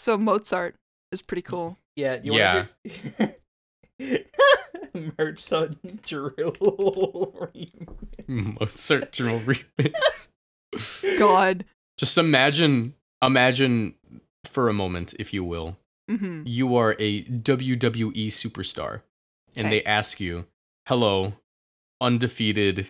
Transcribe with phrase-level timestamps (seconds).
[0.00, 0.76] So Mozart
[1.12, 1.76] is pretty cool.
[1.96, 2.20] Yeah.
[2.22, 2.54] You Yeah.
[2.54, 3.26] Want to
[3.98, 6.56] do- Mozart drill.
[8.26, 10.30] Mozart drill remix.
[11.18, 11.64] God.
[11.98, 13.94] Just imagine, imagine
[14.46, 15.76] for a moment, if you will,
[16.08, 19.02] hmm you are a WWE superstar,
[19.56, 19.80] and Okay.
[19.80, 20.46] they ask you,
[20.88, 21.34] "Hello,
[22.00, 22.88] undefeated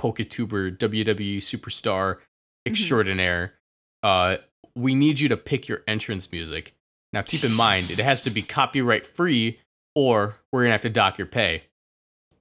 [0.00, 2.18] PokeTuber WWE superstar
[2.66, 3.54] extraordinaire.
[4.02, 4.38] Uh,
[4.76, 6.74] we need you to pick your entrance music.
[7.12, 9.60] Now, keep in mind, it has to be copyright free,
[9.94, 11.64] or we're gonna have to dock your pay.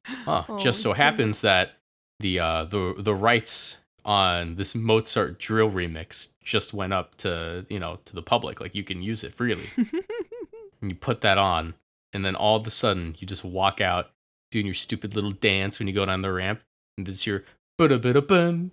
[0.05, 1.75] Huh, Oh, just so happens that
[2.19, 7.79] the uh, the the rights on this Mozart drill remix just went up to you
[7.79, 8.59] know to the public.
[8.59, 11.75] Like you can use it freely and you put that on,
[12.11, 14.11] and then all of a sudden you just walk out
[14.51, 16.61] doing your stupid little dance when you go down the ramp,
[16.97, 17.43] and it's your
[17.79, 18.71] and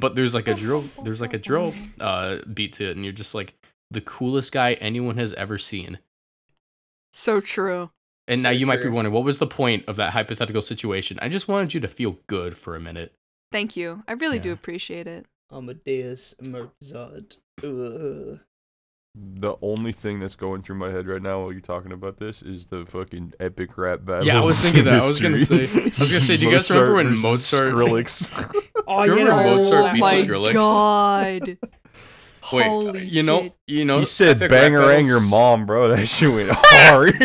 [0.00, 3.12] but there's like a drill there's like a drill uh beat to it, and you're
[3.12, 3.54] just like
[3.90, 5.98] the coolest guy anyone has ever seen.
[7.12, 7.90] So true.
[8.26, 11.18] And now So you might be wondering, what was the point of that hypothetical situation?
[11.20, 13.12] I just wanted you to feel good for a minute.
[13.52, 14.02] Thank you.
[14.08, 15.26] I really do appreciate it.
[15.52, 17.36] Amadeus Mozart.
[17.62, 18.40] Ugh.
[19.16, 22.42] The only thing that's going through my head right now while you're talking about this
[22.42, 24.26] is the fucking epic rap battle.
[24.26, 25.02] Yeah, I was thinking that.
[25.02, 25.60] I was gonna say.
[25.60, 26.36] I was gonna say.
[26.36, 27.68] Do you guys remember when Mozart?
[27.68, 28.64] Skrillex?
[28.88, 30.52] Oh, Do you remember know, Mozart oh beats my Skrillex?
[30.54, 31.58] god.
[32.52, 33.54] Wait, Holy you know, shit.
[33.68, 34.00] you know.
[34.00, 35.88] he said bangarang your mom, bro.
[35.88, 37.18] That shit went hard.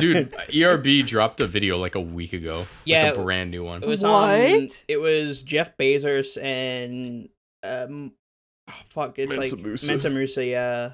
[0.00, 2.66] Dude, ERB dropped a video like a week ago.
[2.84, 3.82] Yeah, like a brand new one.
[3.82, 4.12] It was What?
[4.12, 7.30] Um, it was Jeff Bezos and
[7.62, 8.12] um,
[8.68, 9.86] oh, fuck, it's Mansa like Musa.
[9.86, 10.44] Mansa Musa.
[10.44, 10.92] Yeah,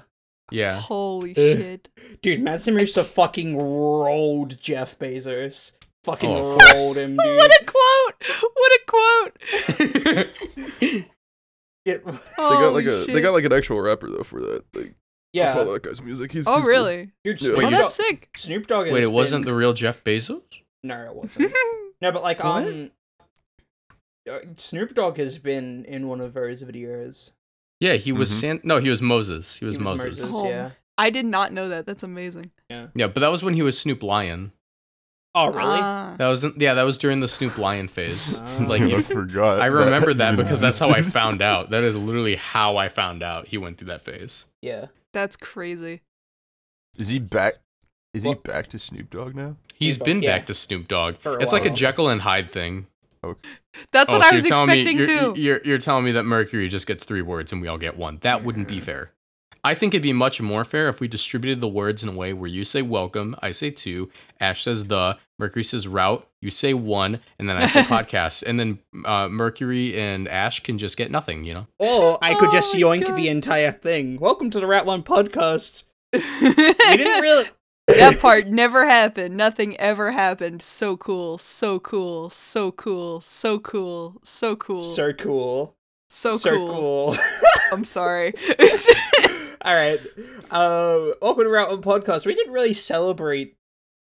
[0.51, 1.89] Yeah, Holy shit.
[2.21, 5.73] dude, Mansa Musa fucking rolled Jeff Bezos.
[6.03, 7.25] Fucking Oh, rolled him, dude.
[7.37, 8.23] What a quote!
[8.53, 8.79] What a
[10.05, 11.05] quote!
[11.85, 14.63] Yeah, They got like Holy a they got like an actual rapper though for that.
[14.73, 14.93] Like, I
[15.33, 15.53] yeah.
[15.53, 16.31] follow that guy's music.
[16.31, 16.71] He's Oh he's good.
[16.71, 17.11] really?
[17.23, 17.25] dude.
[17.25, 18.29] Wait, oh, Snoop, you Dogg, that's sick.
[18.37, 18.85] Snoop Dogg.
[18.87, 20.41] Wait, has it wasn't the real Jeff Bezos?
[20.83, 21.53] No, it wasn't.
[22.01, 22.63] no, but like What?
[22.67, 22.91] um,
[24.27, 27.33] uh, Snoop Dogg has been in one of those videos.
[27.79, 28.33] Yeah, he was Mhm.
[28.39, 28.59] San.
[28.63, 29.57] No, he was Moses.
[29.57, 30.19] He was, He was Moses.
[30.19, 30.31] Moses.
[30.33, 30.71] Oh, yeah.
[30.97, 31.85] I did not know that.
[31.85, 32.51] That's amazing.
[32.69, 32.87] Yeah.
[32.95, 34.51] Yeah, but that was when he was Snoop Lion.
[35.37, 35.79] Oh really?
[35.81, 36.15] Ah.
[36.17, 38.39] That was yeah, that was during the Snoop Lion phase.
[38.41, 38.65] Oh.
[38.69, 39.59] like I forgot.
[39.59, 41.71] I remember that even because that's how I found out.
[41.71, 44.45] That is literally how I found out he went through that phase.
[44.61, 44.87] yeah.
[45.13, 46.01] That's crazy.
[46.97, 47.55] Is he back?
[48.13, 49.55] Is he back to Snoop Dogg now?
[49.73, 50.37] He's Snoop Dogg, been yeah.
[50.37, 51.17] back to Snoop Dogg.
[51.19, 51.69] For a It's like a.
[51.69, 52.87] Jekyll and Hyde thing.
[53.91, 55.41] That's Oh, what so I was you're me expecting you're, too.
[55.41, 58.19] You're, you're telling me that Mercury just gets three words and we all get one.
[58.21, 59.11] That wouldn't be fair.
[59.63, 62.33] I think it'd be much more fair if we distributed the words in a way
[62.33, 66.75] where you say welcome, I say two, Ash says the, Mercury says route, you say
[66.75, 71.09] one, and then I say podcast, and then uh, Mercury and Ash can just get
[71.09, 71.45] nothing.
[71.45, 71.67] You know?
[71.79, 73.17] Or I could just Oh my yoink God.
[73.17, 74.19] the entire thing.
[74.19, 75.85] Welcome to the Route One podcast.
[76.13, 76.21] We
[76.97, 77.45] didn't really.
[78.19, 79.37] Part never happened.
[79.37, 80.61] Nothing ever happened.
[80.61, 81.37] So cool.
[81.37, 82.29] So cool.
[82.29, 83.21] So cool.
[83.21, 84.19] So cool.
[84.23, 84.83] So cool.
[84.83, 85.75] So cool.
[86.09, 86.73] so so cool.
[86.73, 87.17] cool.
[87.71, 88.33] I'm sorry.
[89.61, 89.99] All right.
[90.51, 92.25] Welcome to Route One podcast.
[92.25, 93.55] We didn't really celebrate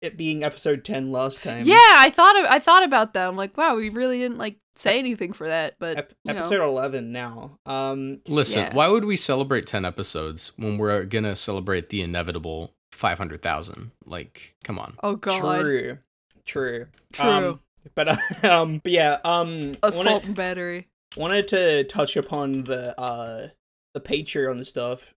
[0.02, 1.64] it being episode ten last time.
[1.66, 3.28] yeah, I thought I thought about that.
[3.28, 6.40] I'm like, wow, we really didn't like say anything for that, but Ep- you know.
[6.40, 7.58] episode eleven now.
[7.66, 8.74] Um, Listen, Yeah.
[8.74, 13.92] why would we celebrate ten episodes when we're gonna celebrate the inevitable five hundred thousand?
[14.04, 14.94] Like, come on.
[15.02, 15.60] Oh god.
[15.60, 15.98] true,
[16.44, 17.26] true, True.
[17.28, 17.60] Um,
[17.94, 20.88] but uh, um, but yeah, um, Assault wanted, and battery.
[21.16, 23.48] wanted to touch upon the uh
[23.94, 25.14] the Patreon stuff.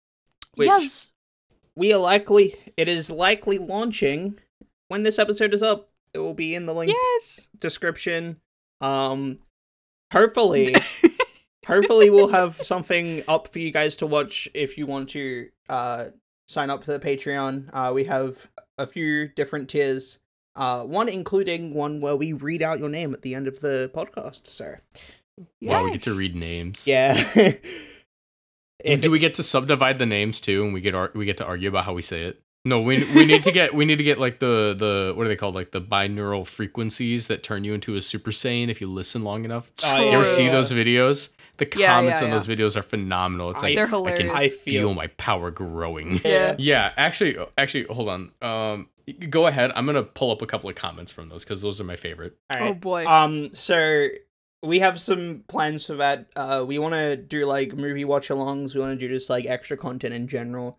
[0.54, 1.10] Which yes.
[1.76, 4.38] we are likely it is likely launching
[4.88, 5.88] when this episode is up.
[6.14, 7.48] It will be in the link Yes.
[7.58, 8.40] description.
[8.80, 9.38] Um,
[10.12, 10.74] hopefully,
[11.66, 16.06] hopefully we'll have something up for you guys to watch if you want to uh
[16.48, 17.68] sign up to the Patreon.
[17.72, 18.48] Uh, we have
[18.78, 20.18] a few different tiers.
[20.56, 23.90] Uh, one including one where we read out your name at the end of the
[23.94, 24.48] podcast.
[24.48, 24.74] So
[25.62, 26.86] Wow, we get to read names.
[26.86, 27.30] yeah.
[28.84, 31.36] If Do we get to subdivide the names too, and we get ar- we get
[31.38, 32.40] to argue about how we say it?
[32.64, 35.28] No, we we need to get we need to get like the the what are
[35.28, 38.88] they called like the binaural frequencies that turn you into a super saiyan if you
[38.90, 39.70] listen long enough.
[39.84, 40.32] Oh, You ever True.
[40.32, 41.32] see those videos?
[41.56, 43.50] The Yeah, comments yeah, on those videos are phenomenal.
[43.50, 44.32] It's I- like They're I can hilarious.
[44.34, 46.20] I feel feel my power growing.
[46.24, 46.54] Yeah.
[46.58, 48.30] Yeah, actually, actually, hold on.
[48.42, 48.88] Um,
[49.30, 49.72] go ahead.
[49.74, 52.36] I'm gonna pull up a couple of comments from those because those are my favorite.
[52.52, 53.06] All Oh boy.
[53.06, 54.08] Um, so
[54.62, 56.26] we have some plans for that.
[56.36, 58.74] Uh, we want to do like movie watch alongs.
[58.74, 60.78] We want to do just like extra content in general.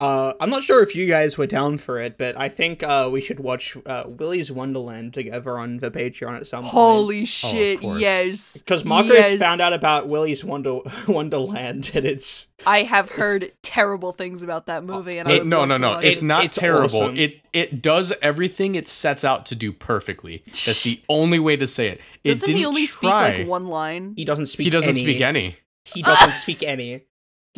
[0.00, 3.08] Uh, I'm not sure if you guys were down for it, but I think uh,
[3.12, 6.72] we should watch uh, Willy's Wonderland together on the Patreon at some point.
[6.72, 7.80] Holy shit!
[7.80, 8.00] course.
[8.00, 9.40] yes, Because Marcus yes.
[9.40, 10.78] found out about Willy's Wonder
[11.08, 15.48] Wonderland, and it's I have heard terrible things about that movie, and I It- would
[15.48, 15.90] no, no, no.
[15.94, 16.84] watch It's not It's terrible.
[17.02, 17.16] awesome.
[17.16, 20.42] It it does everything it sets out to do perfectly.
[20.46, 22.00] That's the only way to say it.
[22.22, 24.14] It Doesn't didn't he only speak like one line?
[24.16, 24.64] he doesn't speak.
[24.64, 25.00] He doesn't any.
[25.00, 25.56] speak any.
[25.86, 27.02] He doesn't speak any.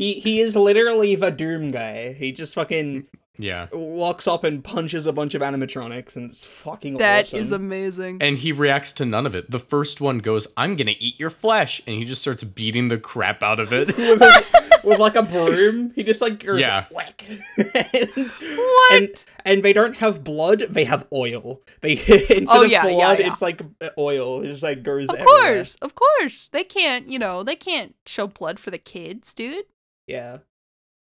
[0.00, 2.14] He he is literally the Doom guy.
[2.14, 3.06] He just fucking
[3.38, 3.66] Yeah.
[3.70, 7.38] walks up and punches a bunch of animatronics, and it's fucking That awesome.
[7.38, 8.22] is amazing.
[8.22, 9.50] And he reacts to none of it.
[9.50, 12.96] The first one goes, "I'm gonna eat your flesh," and he just starts beating the
[12.96, 13.88] crap out of it.
[13.98, 15.92] with, a- with like a broom.
[15.94, 16.86] He just like goes Yeah.
[16.90, 17.22] whack.
[17.58, 18.92] and, What?
[18.92, 21.60] And, and they don't have blood; they have oil.
[21.82, 23.26] They instead Oh, of yeah, yeah, blood, yeah.
[23.28, 24.40] it's like uh, oil.
[24.42, 25.08] It just like goes.
[25.10, 25.54] of everywhere.
[25.56, 27.10] course, of course, they can't.
[27.10, 29.64] You know, they can't show blood for the kids, dude.
[30.10, 30.38] Yeah,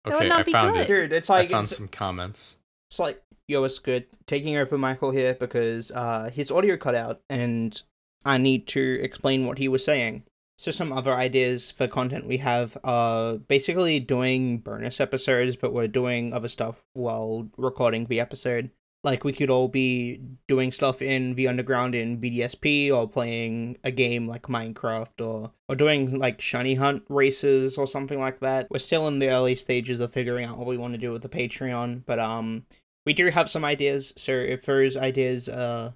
[0.05, 0.83] That would Okay, not I be found good.
[0.83, 0.89] it.
[0.89, 2.57] dude, it's I like found it's, some comments.
[2.91, 4.07] it's like yo, it's good.
[4.27, 7.81] Taking over Michael here because uh his audio cut out, and
[8.25, 10.25] I need to explain what he was saying.
[10.59, 15.89] So some other ideas for content we have are basically doing bonus episodes, but we're
[15.89, 18.71] doing other stuff while recording the episode.
[19.03, 23.91] Like we could all be doing stuff in the underground in BDSP or playing a
[23.91, 28.67] game like Minecraft or or doing like shiny hunt races or something like that.
[28.71, 31.23] We're still in the early stages of figuring out what we want to do with
[31.23, 32.67] the Patreon, but um
[33.07, 34.13] we do have some ideas.
[34.17, 35.95] So if those ideas are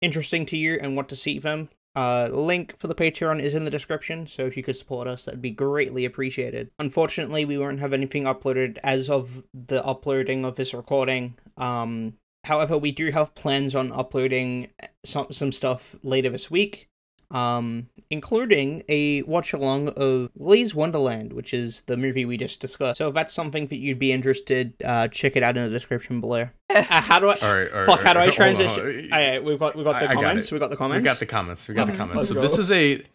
[0.00, 3.64] interesting to you and want to see them, uh, link for the Patreon is in
[3.64, 6.70] the description, so if you could support us, that'd be greatly appreciated.
[6.78, 11.34] Unfortunately, we won't have anything uploaded as of the uploading of this recording.
[11.56, 12.14] Um,
[12.44, 14.68] however, we do have plans on uploading
[15.04, 16.88] some some stuff later this week,
[17.30, 22.98] um, including a watch along of Willy's Wonderland, which is the movie we just discussed.
[22.98, 26.20] So if that's something that you'd be interested, uh, check it out in the description
[26.20, 26.48] below.
[26.70, 27.34] Uh, how do I?
[27.42, 27.86] All right, all right.
[27.86, 29.10] Fuck, how do I right, hold on, transition?
[29.12, 30.46] Alright, we've got we got the I- I got comments.
[30.48, 30.52] it.
[30.52, 31.02] we got the comments.
[31.02, 31.68] We got the comments.
[31.68, 32.28] We got the comments.
[32.28, 33.06] So this is a this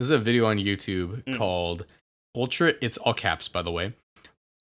[0.00, 1.36] is a video on YouTube Mm.
[1.36, 1.84] called
[2.34, 2.72] Ultra.
[2.80, 3.92] It's all caps, by the way.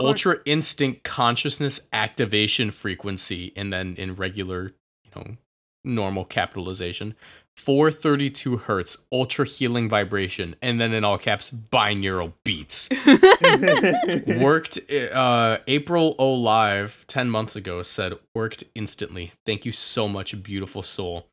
[0.07, 5.37] Ultra Instinct Consciousness Activation Frequency, and then in regular, you know,
[5.83, 7.15] normal capitalization,
[7.57, 12.89] 432 hertz Ultra Healing Vibration, and then in all caps, binaural beats.
[14.41, 14.79] worked
[15.13, 19.31] uh april o live 10 months ago said worked instantly.
[19.45, 21.27] Thank you so much beautiful soul.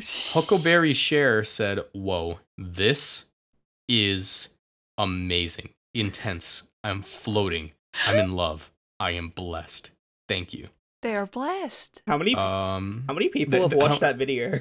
[0.00, 3.26] Huckleberry share said whoa this
[3.88, 4.54] is
[4.96, 5.70] amazing.
[5.92, 6.70] Intense.
[6.82, 7.72] I'm floating
[8.06, 8.70] i'm in love
[9.00, 9.90] i am blessed
[10.28, 10.68] thank you
[11.02, 12.02] They are blessed.
[12.06, 14.60] how many um how many people the- have watched how- that video?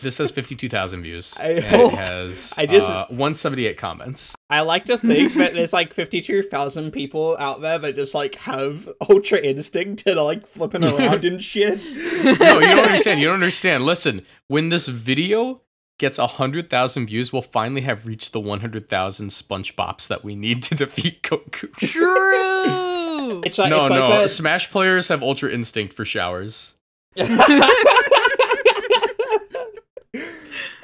[0.00, 4.60] this has 52000 views I- and Oh, it has I just- uh, 178 comments I
[4.60, 8.88] like to think that there's like fifty-two thousand people out there that just like have
[9.08, 11.78] ultra instinct and are like flipping around and shit.
[11.82, 13.20] no, you don't understand.
[13.20, 13.84] You don't understand.
[13.84, 15.62] Listen, when this video
[15.98, 21.22] gets 100,000 views, we'll finally have reached the 100,000 SpongeBops that we need to defeat
[21.22, 21.72] Goku.
[21.76, 23.42] True.
[23.44, 24.08] It's like no, it's like no.
[24.10, 26.74] that- Smash players have Ultra Instinct for showers.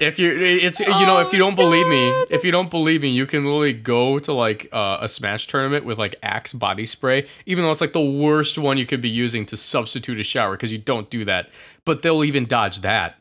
[0.00, 3.08] If you, it's you know, if you don't believe me, if you don't believe me,
[3.10, 7.28] you can literally go to like uh, a Smash tournament with like Axe body spray,
[7.44, 10.52] even though it's like the worst one you could be using to substitute a shower
[10.52, 11.50] because you don't do that.
[11.84, 13.19] But they'll even dodge that.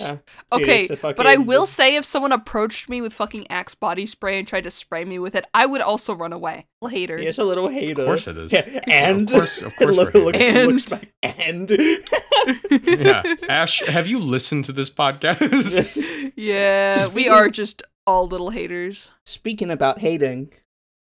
[0.00, 0.18] Yeah.
[0.52, 4.04] Okay, it's a but I will say if someone approached me with fucking Axe body
[4.04, 6.66] spray and tried to spray me with it, I would also run away.
[6.86, 7.16] Hater.
[7.16, 8.02] He is a little hater.
[8.02, 8.52] Of course it is.
[8.52, 10.66] Yeah, and Of course- of course look, we're looks, haters.
[10.66, 11.70] looks back and
[13.00, 16.32] Yeah, Ash, have you listened to this podcast?
[16.36, 19.12] Yeah, we are just all little haters.
[19.24, 20.52] Speaking about hating,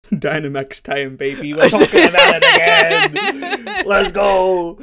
[0.07, 1.55] Dynamax time, baby.
[1.55, 3.87] We're talking about it again.
[3.87, 4.79] Let's go.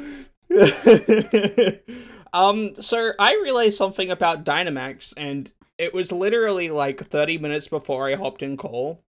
[2.32, 8.08] Um, so I realized something about Dynamax, and it was literally like 30 minutes before
[8.08, 9.00] I hopped in call.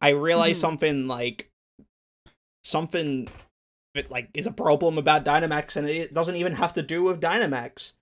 [0.00, 0.60] I realized Mhm.
[0.62, 1.50] something like
[2.64, 3.28] something
[3.94, 7.20] that like is a problem about Dynamax, and it doesn't even have to do with
[7.20, 7.92] Dynamax.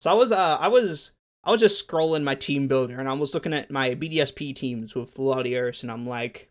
[0.00, 1.12] So I was uh I was
[1.44, 4.94] I was just scrolling my team builder, and I was looking at my BDSP teams
[4.94, 6.50] with Latios, and I'm like,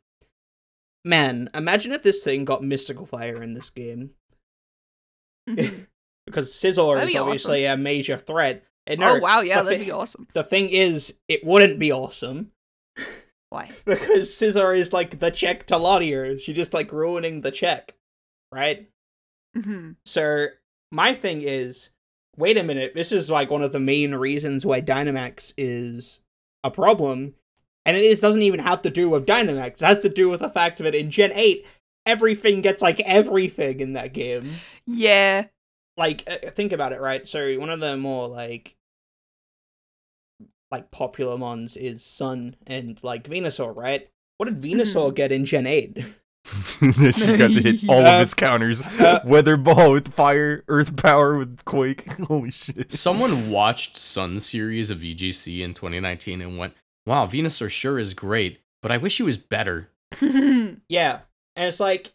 [1.05, 4.11] man, imagine if this thing got Mystical Fire in this game
[5.49, 5.87] Mhm.
[6.27, 8.63] because Scizor is obviously a major threat.
[8.85, 10.27] And oh wow, yeah, that'd thi- be awesome.
[10.33, 12.51] The thing is, it wouldn't be awesome
[13.49, 13.69] Why?
[13.85, 16.41] because Scizor is like the check to Latios.
[16.41, 17.95] She's just like ruining the check,
[18.53, 18.87] right?
[19.55, 20.47] hmm So
[20.91, 21.89] my thing is,
[22.37, 22.93] wait a minute.
[22.95, 26.21] This is like one of the main reasons why Dynamax is
[26.63, 27.33] a problem,
[27.85, 29.81] and it is doesn't even have to do with Dynamax.
[29.81, 31.65] It has to do with the fact that in Gen Eight,
[32.05, 34.55] everything gets like everything in that game.
[34.85, 35.47] Yeah.
[35.97, 37.27] Like uh, think about it, right?
[37.27, 38.75] So one of the more like
[40.71, 44.07] like popular mons is Sun and like Venusaur, right?
[44.37, 45.15] What did Venusaur Mhm.
[45.15, 45.97] get in Gen 8?
[46.79, 46.91] she
[47.37, 48.81] got to hit all Uh, of its counters.
[48.81, 52.11] uh, Weather ball with fire, earth power with quake.
[52.27, 52.91] Holy shit.
[52.91, 56.73] Someone watched Sun series of VGC in 2019 and went,
[57.05, 59.89] "Wow, Venusaur sure is great, but I wish he was better."
[60.87, 61.21] Yeah.
[61.55, 62.11] And it's like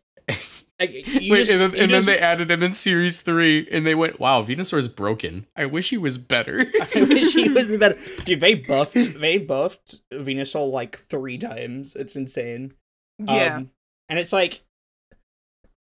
[0.86, 3.20] like, you Wait, just- and, then, you and just- then they added him in series
[3.20, 5.46] three, and they went, "Wow, Venusaur is broken.
[5.56, 6.60] I wish he was better."
[6.94, 7.98] I wish he was better.
[8.24, 11.94] Dude, they buffed they buffed Venusaur like three times.
[11.96, 12.74] It's insane.
[13.18, 13.56] yeah.
[13.56, 13.70] Um,
[14.08, 14.62] and it's like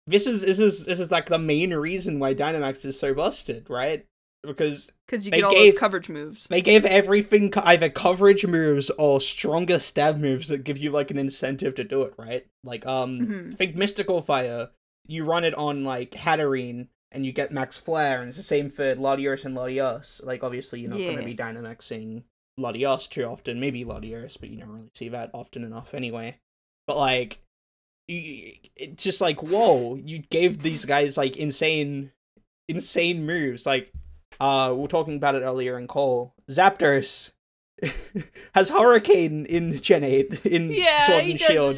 [0.07, 3.69] this is this is this is like the main reason why Dynamax is so busted,
[3.71, 4.07] right?
[4.47, 6.47] Because Because you get all gave- those coverage moves.
[6.49, 11.11] they gave everything co- either coverage moves or stronger stab moves that give you like
[11.11, 12.47] an incentive to do it, right?
[12.63, 13.55] Like um Mhm.
[13.55, 14.69] think Mystical Fire,
[15.07, 18.71] you run it on like Hatterene and you get Max Flare, and it's the same
[18.71, 20.25] for Latios and Latios.
[20.25, 21.13] Like obviously you're not Yeah.
[21.13, 22.25] gonna be Dynamaxing
[22.59, 26.39] Latios too often, maybe Latios, but you don't really see that often enough anyway.
[26.87, 27.39] But like
[28.07, 32.13] it's just like whoa, you gave these guys like insane
[32.69, 33.65] insane moves.
[33.67, 33.93] Like
[34.41, 36.35] uh we are talking about it earlier in Cole.
[36.51, 37.33] Zapdos
[38.55, 41.41] has Hurricane in Gen 8 in Yeah, Sword and.
[41.41, 41.77] Shield.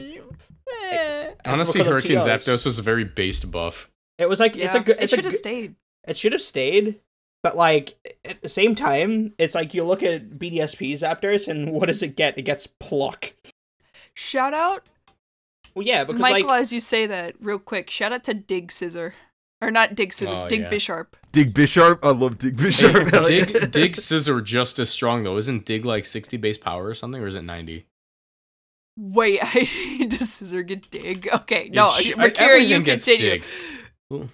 [0.85, 1.31] Eh.
[1.45, 2.27] Honestly, Hurricane TRs.
[2.45, 3.91] Zapdos was a very based buff.
[4.19, 4.67] It was like Yeah.
[4.67, 5.75] it's a good it should have good, stayed.
[6.07, 7.01] it should have stayed,
[7.43, 7.95] but like
[8.25, 12.17] at the same time, it's like you look at BDSP Zapdos and what does it
[12.17, 12.37] get?
[12.39, 13.33] It gets pluck.
[14.15, 14.85] Shout out,
[15.75, 17.91] Well, yeah, because Michael, like as you say that, real quick.
[17.91, 19.13] Shout out to Dig Scizor,
[19.61, 20.71] or not Dig Scizor, Oh, Dig yeah.
[20.71, 21.09] Bisharp.
[21.33, 21.99] Dig Bisharp.
[22.03, 23.11] I love Dig Bisharp.
[23.29, 25.37] Hey, Dig, Dig Scizor just as strong though.
[25.37, 27.85] Isn't Dig like 60 base power or something, or is it 90?
[28.99, 31.29] Wait, I does Scizor get Dig?
[31.33, 33.43] Okay, no, It sh- Mercury, you gets continue.
[34.11, 34.31] Dig.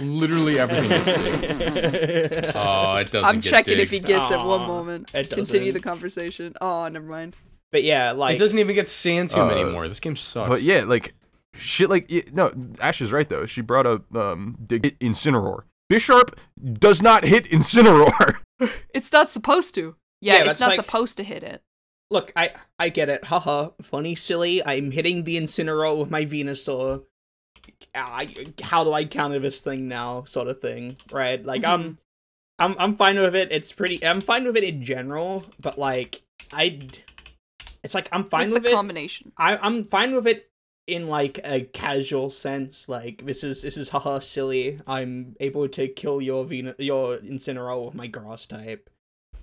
[0.00, 2.52] Literally everything gets Dig.
[2.54, 3.24] Oh, it doesn't.
[3.24, 3.82] I'm get checking dig.
[3.82, 4.38] if he gets it.
[4.38, 5.10] One moment.
[5.14, 6.54] it Continue the conversation.
[6.60, 7.36] Oh, never mind.
[7.70, 9.86] but yeah, like it doesn't even get Sand Tomb Uh, anymore.
[9.88, 10.48] This game sucks.
[10.48, 11.14] But yeah, like
[11.54, 11.90] shit.
[11.90, 12.50] Like y- no,
[12.80, 13.44] Ash is right though.
[13.46, 15.64] She brought up um Dig hit Incineroar.
[15.92, 16.36] Bisharp
[16.78, 18.36] does not hit Incineroar.
[18.94, 19.94] It's not supposed to.
[20.20, 21.62] Yeah, Yeah, it's not like- supposed to hit it.
[22.10, 23.24] Look, I I get it.
[23.24, 24.64] Haha, funny, silly.
[24.64, 27.04] I'm hitting the Incineroar with my Venusaur.
[27.94, 30.24] I, how do I counter this thing now?
[30.24, 31.44] Sort of thing, right?
[31.44, 31.70] Like Mm-hmm.
[31.72, 31.98] I'm,
[32.58, 33.52] I'm I'm fine with it.
[33.52, 34.04] It's pretty.
[34.04, 36.22] I'm fine with it in general, but like
[36.52, 36.80] I,
[37.84, 38.74] it's like I'm fine with with, the it.
[38.74, 39.32] combination.
[39.38, 40.50] I I'm fine with it
[40.88, 42.88] in like a casual sense.
[42.88, 44.80] Like this is this is haha silly.
[44.86, 48.90] I'm able to kill your Ven- your Incineroar with my grass type.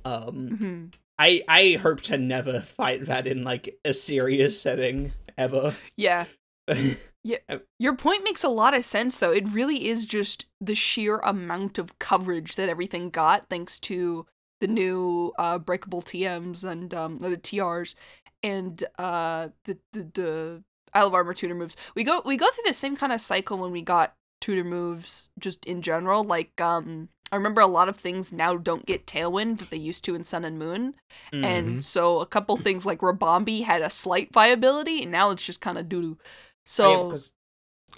[0.03, 0.50] Um,
[0.91, 0.93] Mhm.
[1.17, 5.75] I I hope to never fight that in like a serious setting ever.
[5.95, 6.25] Yeah.
[7.24, 7.38] yeah.
[7.79, 9.31] Your point makes a lot of sense, though.
[9.31, 14.25] It really is just the sheer amount of coverage that everything got thanks to
[14.62, 17.95] the new uh, breakable TMs and um, the TRs
[18.41, 21.75] and uh, the, the the Isle of Armor tutor moves.
[21.95, 25.29] We go we go through the same kind of cycle when we got tutor moves
[25.39, 26.24] just in general.
[26.24, 30.03] Like um, I remember a lot of things now don't get Tailwind that they used
[30.05, 30.94] to in Sun and Moon,
[31.34, 31.44] Mm-hmm.
[31.44, 35.62] and so a couple things like Ribombee had a slight viability, and now it's just
[35.62, 36.17] kind of doo doo.
[36.65, 37.20] So.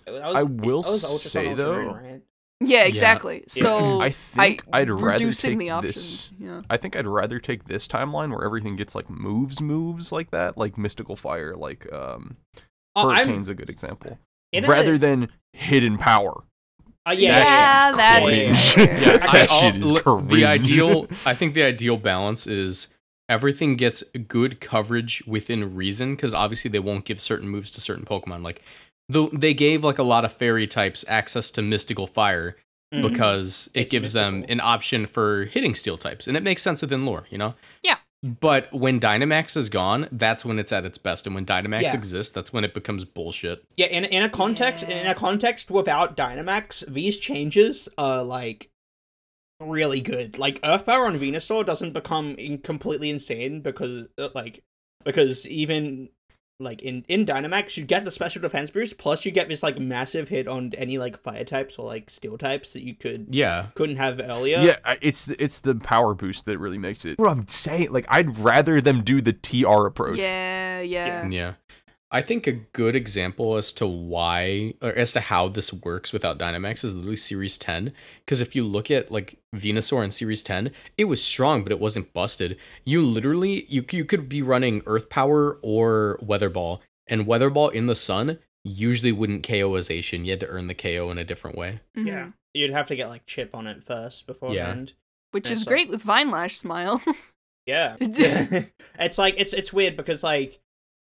[0.07, 2.21] Oh, yeah, was- I will was say, though, right?
[2.61, 3.43] Yeah, exactly.
[3.47, 5.97] So I think I, would rather reducing take the this.
[5.97, 6.31] options.
[6.39, 6.61] Yeah.
[6.69, 10.57] I think I'd rather take this timeline where everything gets like moves, moves like that,
[10.57, 12.37] like mystical fire, like um,
[12.95, 14.17] Uh, I'm a good example,
[14.51, 16.45] in a- rather than hidden power.
[17.07, 18.25] Uh, yeah, Yeah, shit's that's
[18.75, 18.77] cringe.
[19.01, 20.29] Yeah, That I- shit is li- cringe.
[20.29, 22.93] The ideal, I think the ideal balance is
[23.29, 28.05] everything gets good coverage within reason, because obviously they won't give certain moves to certain
[28.05, 28.41] Pokemon.
[28.43, 28.61] Like,
[29.09, 32.55] though they gave like a lot of fairy types access to mystical fire
[32.93, 33.01] Mhm.
[33.11, 36.81] because it It's gives them an option for hitting steel types, and it makes sense
[36.81, 37.55] within lore, you know.
[37.83, 37.97] Yeah.
[38.23, 41.93] But when Dynamax is gone, that's when it's at its best, and when Dynamax Yeah.
[41.93, 43.63] exists, that's when it becomes bullshit.
[43.77, 48.69] Yeah, in in a context in a context without Dynamax, these changes are like
[49.59, 50.37] really good.
[50.39, 54.63] Like Earth Power on Venusaur doesn't become in- completely insane because uh, like
[55.05, 56.09] because even
[56.59, 59.77] like in in Dynamax you get the special defense boost plus you get this like
[59.77, 63.67] massive hit on any like fire types or like steel types that you could Yeah.
[63.75, 64.57] couldn't have earlier.
[64.59, 67.19] Yeah, it's it's the power boost that really makes it.
[67.19, 70.17] What I'm saying, like I'd rather them do the TR approach.
[70.17, 71.27] Yeah, yeah.
[71.29, 71.53] Yeah.
[72.09, 76.39] I think a good example as to why or as to how this works without
[76.39, 77.91] Dynamax is literally Series 10.
[78.23, 81.81] Because if you look at like Venusaur in Series 10, it was strong, but it
[81.81, 82.57] wasn't busted.
[82.85, 87.69] You literally you you could be running Earth Power or Weather Ball, And Weather Ball
[87.69, 91.23] in the sun usually wouldn't KO as You had to earn the KO in a
[91.25, 91.79] different way.
[91.97, 92.07] Mhm.
[92.07, 92.27] Yeah.
[92.53, 94.93] You'd have to get like chip on it first beforehand.
[95.31, 97.01] Which is so- great with Vine Lash Smile.
[97.65, 97.97] Yeah.
[97.99, 100.57] it's like it's it's weird because like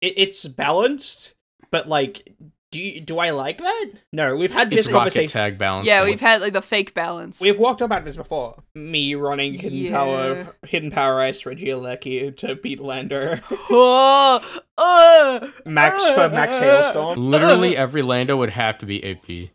[0.00, 1.34] it, it's balanced,
[1.70, 2.28] but like
[2.70, 3.86] do you, do I like that?
[4.12, 5.28] No, we've had this It's rocket conversation.
[5.32, 5.86] tag balance.
[5.86, 7.40] yeah, we've had like the fake balance.
[7.40, 8.62] We've walked about this before.
[8.74, 9.90] Me running hidden Yeah.
[9.92, 13.40] power, hidden power ice Regieleki to beat Lando.
[13.70, 17.18] oh, uh, Max for Max Hailstorm.
[17.30, 19.48] Literally every Lando would have to be AV.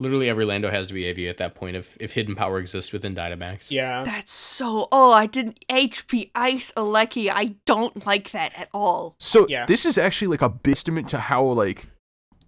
[0.00, 2.92] Literally every Lando has to be AV at that point if, if hidden power exists
[2.92, 3.70] within Dynamax.
[3.70, 4.02] Yeah.
[4.04, 4.88] That's so.
[4.90, 7.30] Oh, I didn't HP Ice Aleki.
[7.32, 9.14] I don't like that at all.
[9.18, 9.66] So Yeah.
[9.66, 11.86] this is actually like a testament to how like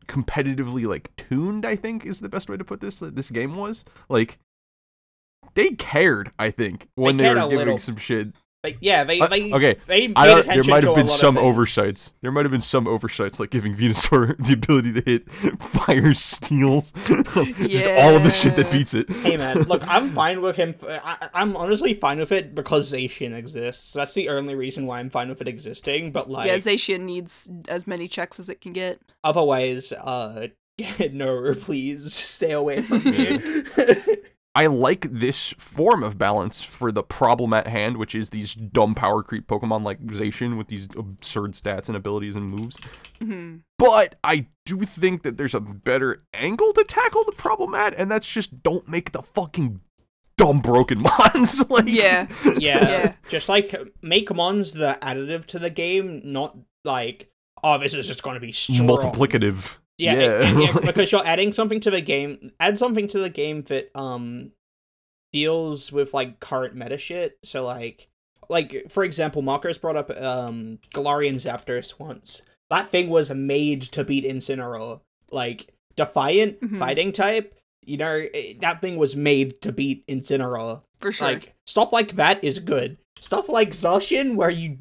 [0.09, 3.55] competitively like tuned I think is the best way to put this that this game
[3.55, 3.85] was.
[4.09, 4.39] Like
[5.55, 7.79] they cared, I think, when they, cared were giving little.
[7.79, 8.33] some shit.
[8.67, 11.39] But yeah, they, Uh, they okay, they paid I don't, there might have been some
[11.39, 12.15] oversights.
[12.21, 15.31] There might have been some oversights, like giving Venusaur the ability to hit
[15.63, 16.91] fire steels.
[17.07, 19.09] Just all of the shit that beats it.
[19.09, 20.75] Hey man, look, I'm fine with him.
[20.89, 23.93] I, I'm honestly fine with it because Zacian exists.
[23.93, 26.11] That's the only reason why I'm fine with it existing.
[26.11, 29.01] But like, yeah, Zacian needs as many checks as it can get.
[29.23, 30.49] otherwise, uh,
[31.13, 33.39] no, please stay away from me.
[34.57, 38.95] I like this form of balance for the problem at hand, which is these dumb
[38.95, 42.79] power creep Pokemon like Zacian with these absurd stats and abilities and moves.
[43.21, 43.61] Mhm.
[43.79, 48.11] But I do think that there's a better angle to tackle the problem at, and
[48.11, 49.81] that's just don't make the fucking
[50.39, 51.69] dumb broken mons.
[51.69, 52.27] like, Yeah.
[52.57, 53.13] yeah, Yeah.
[53.29, 57.31] just like make Mons the additive to the game, not like
[57.63, 58.87] oh, this is just going to be strong.
[58.89, 59.77] multiplicative.
[59.99, 60.21] Yeah, Yeah.
[60.21, 62.53] it- it- yeah, because you're adding something to the game.
[62.61, 64.53] Add something to the game that um
[65.33, 67.39] deals with like current meta shit.
[67.45, 68.09] So like,
[68.49, 72.43] like for example, Marcos brought up um Galarian Zapdos once.
[72.71, 75.01] That thing was made to beat Incineroar.
[75.31, 76.79] Like Defiant Mhm.
[76.79, 77.55] fighting type.
[77.85, 80.83] You know eh, that thing was made to beat Incineroar.
[81.01, 81.27] For sure.
[81.29, 82.97] Like stuff like that is good.
[83.21, 84.77] Stuff like Zacian, where you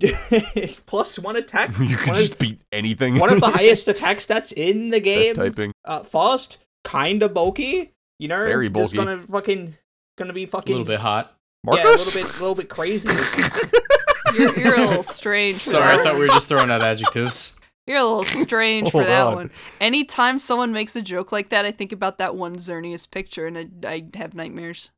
[0.85, 3.17] plus one attack, you can just of, beat anything.
[3.17, 5.71] one of the highest attack stats in the Best game typing.
[5.85, 7.93] uh, fast, kind of bulky.
[8.19, 8.97] You know, Very Just bulky.
[8.97, 9.75] gonna fucking,
[10.17, 11.35] gonna be fucking A little bit hot.
[11.65, 13.09] Yeah, a little bit, a little bit crazy.
[14.35, 15.57] you're, you're a little strange.
[15.63, 17.55] Sorry, I thought we were just throwing out adjectives.
[17.87, 19.35] You're a little strange for that on.
[19.35, 19.51] one.
[19.79, 23.57] Anytime someone makes a joke like that, I think about that one Xerneas picture and
[23.85, 24.91] I, I have nightmares.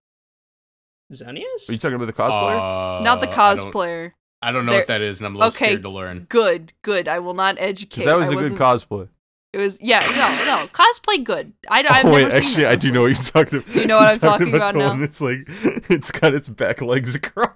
[1.11, 1.69] Xerneas?
[1.69, 2.99] Are you talking about the cosplayer?
[2.99, 4.11] Uh, Not the I don't- cosplayer.
[4.41, 5.65] I don't know There- what that is, and I'm a little Okay.
[5.65, 6.25] scared to learn.
[6.29, 7.07] Good, good.
[7.07, 8.05] I will not educate.
[8.05, 9.07] That was I a good cosplay.
[9.53, 10.67] It was yeah, no, no.
[10.73, 11.53] Cosplay good.
[11.69, 13.73] I, I've oh wait, never actually, I do know what you're talking about.
[13.73, 14.89] Do you know what I'm talking about the now?
[14.89, 15.37] One that's like,
[15.89, 17.49] it's got its back legs across.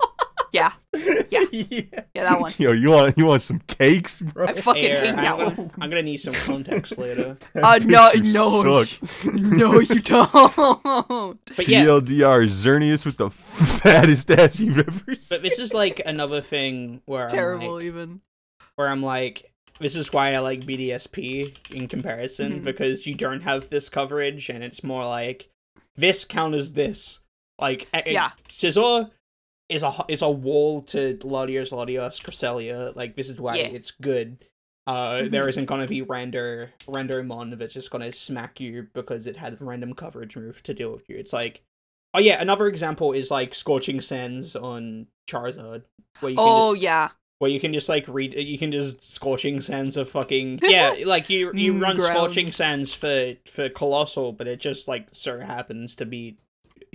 [0.51, 0.71] Yeah,
[1.29, 1.45] Yeah.
[1.51, 1.81] yeah,
[2.13, 2.53] Yeah, that one.
[2.57, 4.47] Yo, you want you want some cakes, bro?
[4.47, 5.71] I fucking Here, hate I'm, that gonna, one.
[5.79, 7.37] I'm gonna need some context later.
[7.53, 9.25] That Uh, no, picture no, sucked.
[9.33, 11.39] no, you don't.
[11.55, 15.27] But yeah, TLDR, Xerneas with the fattest ass you've ever seen.
[15.37, 18.21] but this is like another thing where I'm Terrible, like, even.
[18.75, 22.63] where I'm like, this is why I like BDSP in comparison Mhm.
[22.63, 25.49] because you don't have this coverage and it's more like
[25.95, 27.19] this counters this.
[27.59, 28.31] Like, a- a- Yeah.
[28.49, 29.11] Scizor
[29.71, 32.95] is a is a wall to Latios, Latios, Cresselia.
[32.95, 33.67] Like, this is why Yeah.
[33.67, 34.43] it's good.
[34.87, 39.37] Uh, there isn't gonna be render render mon that's just gonna smack you because it
[39.37, 41.17] had random coverage move to deal with you.
[41.17, 41.61] It's like,
[42.13, 45.83] oh yeah, another example is like Scorching Sands on Charizard,
[46.19, 49.03] where you can Oh just, yeah, where you can just like read you can just
[49.13, 52.13] scorching sands of fucking yeah like you you Mm, run ground.
[52.13, 56.37] scorching sands for for Coalossal but it just like so happens to be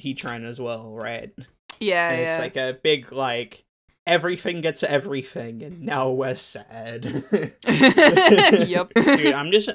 [0.01, 1.33] heatran as well right
[1.81, 2.35] yeah, and yeah.
[2.37, 3.65] it's like a big like
[4.07, 7.05] everything gets everything and now we're sad
[7.67, 8.93] yep.
[8.95, 9.69] dude i'm just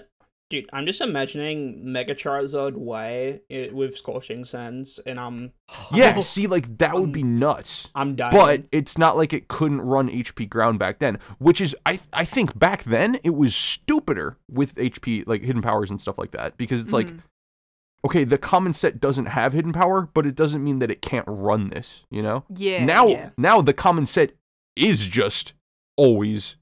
[0.49, 5.51] dude i'm just imagining mega charizard y i- with scorching sands and i'm
[5.93, 7.87] Yeah, see, like that would Um, be nuts.
[7.95, 11.75] i'm dying But it's not like it couldn't run HP ground back then, which is
[11.85, 16.17] I I think back then it was stupider with HP like hidden powers and stuff
[16.17, 17.19] like that because it's like Mhm.
[18.05, 21.25] Okay, the common set doesn't have hidden power, but it doesn't mean that it can't
[21.27, 22.43] run this, you know?
[22.55, 22.83] yeah.
[22.85, 23.29] now yeah.
[23.37, 24.31] now the common set
[24.75, 25.53] is just
[25.97, 26.55] always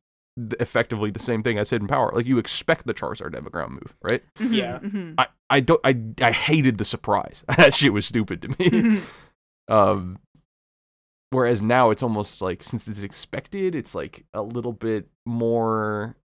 [0.59, 2.11] effectively the same thing as hidden power.
[2.13, 4.23] Like you expect the Charizard to have a ground move, right?
[4.39, 4.79] Mhm, Yeah.
[4.79, 5.15] mhm.
[5.17, 7.43] I I don't I I hated the surprise.
[7.57, 9.01] that shit was stupid to me.
[9.69, 10.17] Um,
[11.29, 16.15] whereas now it's almost like since it's expected, it's like a little bit more.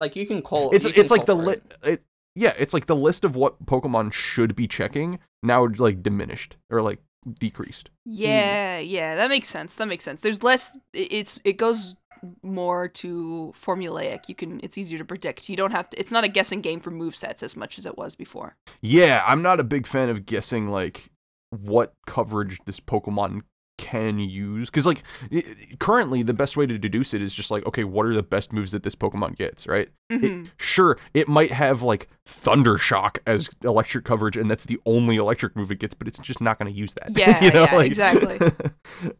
[0.00, 1.60] like you can call It's you can it's like the call for li-
[1.92, 2.02] it.
[2.36, 6.82] Yeah, it's like the list of what Pokemon should be checking now like diminished or
[6.82, 7.00] like
[7.40, 7.88] decreased.
[8.04, 9.74] Yeah, yeah, that makes sense.
[9.76, 10.20] That makes sense.
[10.20, 10.76] There's less.
[10.92, 11.96] It's it goes
[12.42, 14.28] more to formulaic.
[14.28, 15.48] You can it's easier to predict.
[15.48, 17.86] You don't have to it's not a guessing game for move sets as much as
[17.86, 18.56] it was before.
[18.82, 21.10] Yeah, I'm not a big fan of guessing like
[21.50, 23.42] what coverage this Pokemon
[23.78, 27.50] can use because like i- i- currently the best way to deduce it is just
[27.50, 30.50] like okay what are the best moves that this pokemon gets right It- Mhm.
[30.56, 35.54] sure it might have like thunder shock as electric coverage and that's the only electric
[35.56, 37.64] move it gets but it's just not going to use that Yeah, you know?
[37.64, 38.38] yeah, like- exactly.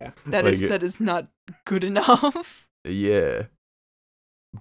[0.01, 0.11] Yeah.
[0.27, 1.29] That is like, that is not
[1.67, 2.67] good enough.
[2.87, 3.43] yeah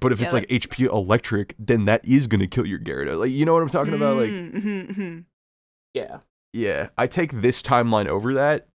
[0.02, 3.18] but if Yeah, it's like, hp electric then that is going to kill your Gyarados.
[3.20, 5.24] like you know what i'm talking about like Mhm, mhm.
[5.94, 6.20] Yeah.
[6.52, 8.68] Yeah, I take this timeline over that.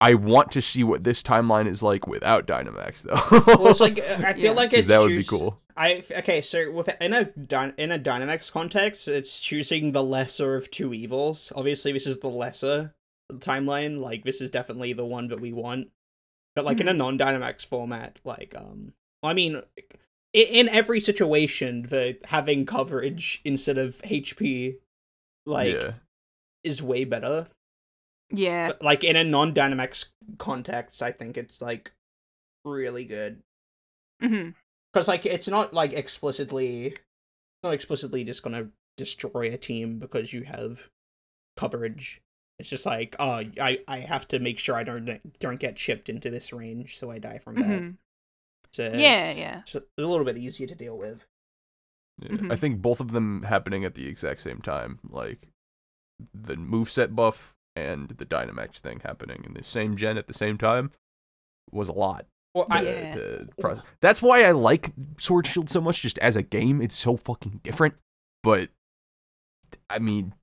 [0.00, 3.54] I want to see what this timeline is like without Dynamax, though.
[3.56, 4.50] Well, it's like uh, I feel Yeah.
[4.52, 5.60] like 'Cause it's that would be cool.
[5.76, 10.54] I okay, so with in a Dy- in a Dynamax context, it's choosing the lesser
[10.56, 11.52] of two evils.
[11.54, 12.94] Obviously, this is the lesser
[13.32, 14.00] timeline.
[14.00, 15.88] Like this is definitely the one that we want.
[16.54, 22.18] But like in a non-Dynamax format, like um, I mean, i- in every situation, the
[22.24, 24.78] having coverage instead of HP,
[25.46, 25.92] like, yeah,
[26.64, 27.46] is way better.
[28.30, 28.68] Yeah.
[28.68, 30.06] But like in a non-Dynamax
[30.38, 31.92] context, I think it's like
[32.64, 33.42] really good.
[34.22, 34.54] Mhm.
[34.92, 36.96] because like it's not like explicitly
[37.62, 40.88] not explicitly just gonna destroy a team because you have
[41.56, 42.20] coverage
[42.58, 46.08] it's just like oh i i have to make sure i don't don't get chipped
[46.08, 47.96] into this range so i die from that Mhm.
[48.72, 49.60] so Yeah, it's, yeah.
[49.60, 51.24] it's a little bit easier to deal with
[52.20, 52.30] yeah.
[52.30, 52.52] Mhm.
[52.52, 55.46] I think both of them happening at the exact same time, like
[56.34, 60.58] the moveset buff and the Dynamax thing happening in the same gen at the same
[60.58, 60.90] time,
[61.70, 62.26] was a lot.
[62.54, 63.12] well To, I, Yeah.
[63.12, 63.84] to process.
[64.00, 66.02] That's why I like Sword Shield so much.
[66.02, 67.94] Just as a game, it's so fucking different.
[68.42, 68.70] But
[69.90, 70.34] I mean,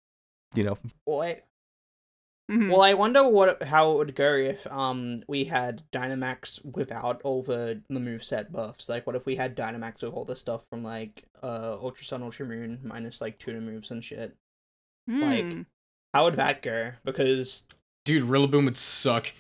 [0.54, 1.42] you know, well, I,
[2.52, 2.70] Mhm.
[2.70, 7.42] well i wonder what how it would go if um we had dynamax without all
[7.42, 10.84] the the moveset buffs like what if we had dynamax with all the stuff from
[10.84, 14.38] like uh ultra sun ultra moon minus like tutor moves and shit
[15.08, 15.62] like- Hmm.
[16.16, 16.94] How would that go?
[17.04, 17.66] Because
[18.06, 19.34] Dude, Rillaboom would suck.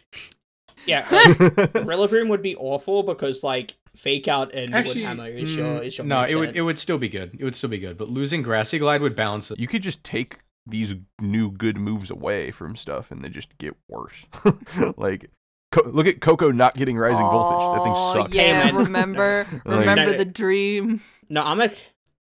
[0.86, 5.56] yeah, like, Rillaboom would be awful because like fake out and Actually, wood hammer is
[5.56, 7.38] your mm, is your no, it would it would still be good.
[7.40, 9.58] It would still be good, but losing Grassy Glide would balance it.
[9.58, 13.74] you could just take these new good moves away from stuff and they just get
[13.88, 14.26] worse.
[14.98, 15.30] like,
[15.72, 17.78] Co- look at Koko not getting rising voltage.
[17.78, 18.36] That thing sucks.
[18.36, 20.18] Yeah, Hey, remember, Like- remember No, no.
[20.18, 21.00] the dream.
[21.30, 21.72] No, I'm a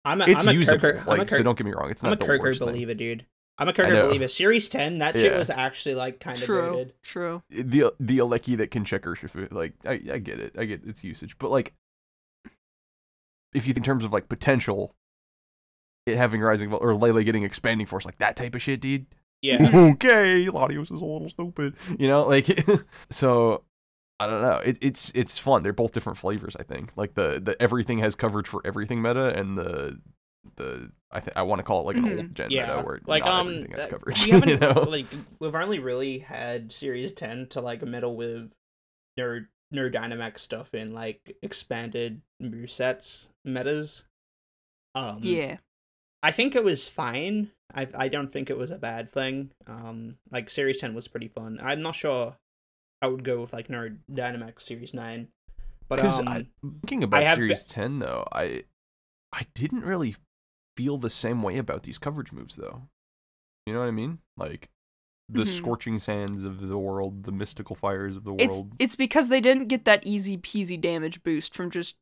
[0.03, 0.79] I'm a It's I'm a usable.
[0.89, 1.89] Kirker, I'm like, a so don't get me wrong.
[1.89, 2.23] It's not a Kirk.
[2.27, 2.97] I'm a not the Kirker worst thing.
[2.97, 3.25] dude.
[3.61, 4.07] I'm a Kirker know.
[4.07, 4.27] believer.
[4.27, 6.91] Series ten, that shit was actually like kind of True, goated.
[7.03, 7.43] true.
[7.51, 10.55] The the Aleki that can check Urshifu, like I, I get it.
[10.57, 11.73] I get its usage, but like
[13.53, 14.95] if you think in terms of like potential,
[16.07, 19.05] it having rising or Lele getting expanding force, like that type of shit, dude.
[19.43, 19.69] Yeah.
[19.93, 22.47] okay, Latios is a little stupid, you know, like
[23.11, 23.63] so.
[24.19, 24.57] I don't know.
[24.57, 25.63] It, it's it's fun.
[25.63, 26.55] They're both different flavors.
[26.55, 29.99] I think like the the everything has coverage for everything meta, and the
[30.55, 32.17] the I th- I want to call it like an Mhm.
[32.17, 34.25] old gen yeah, meta where like not um, everything has uh, coverage.
[34.25, 34.85] we haven't you know?
[34.89, 35.05] like
[35.39, 38.53] we've only really had Series ten to like meddle with
[39.19, 44.03] nerd no Dynamax stuff in like expanded movesets metas.
[44.95, 45.57] Um, Yeah.
[46.23, 47.51] I think it was fine.
[47.73, 49.51] I I don't think it was a bad thing.
[49.67, 51.59] Um, like Series Ten was pretty fun.
[51.61, 52.35] I'm not sure
[53.01, 55.29] I would go with like Nerd Dynamax Series Nine,
[55.87, 56.45] but Because um, I,
[56.81, 58.63] thinking about have Series Ten though, I
[59.33, 60.15] I didn't really
[60.77, 62.83] feel the same way about these coverage moves though.
[63.65, 64.19] You know what I mean?
[64.37, 64.69] Like
[65.29, 65.57] the Mhm.
[65.57, 68.41] scorching sands of the world, the mystical fires of the world.
[68.41, 71.97] it's it's because they didn't get that easy peasy damage boost from just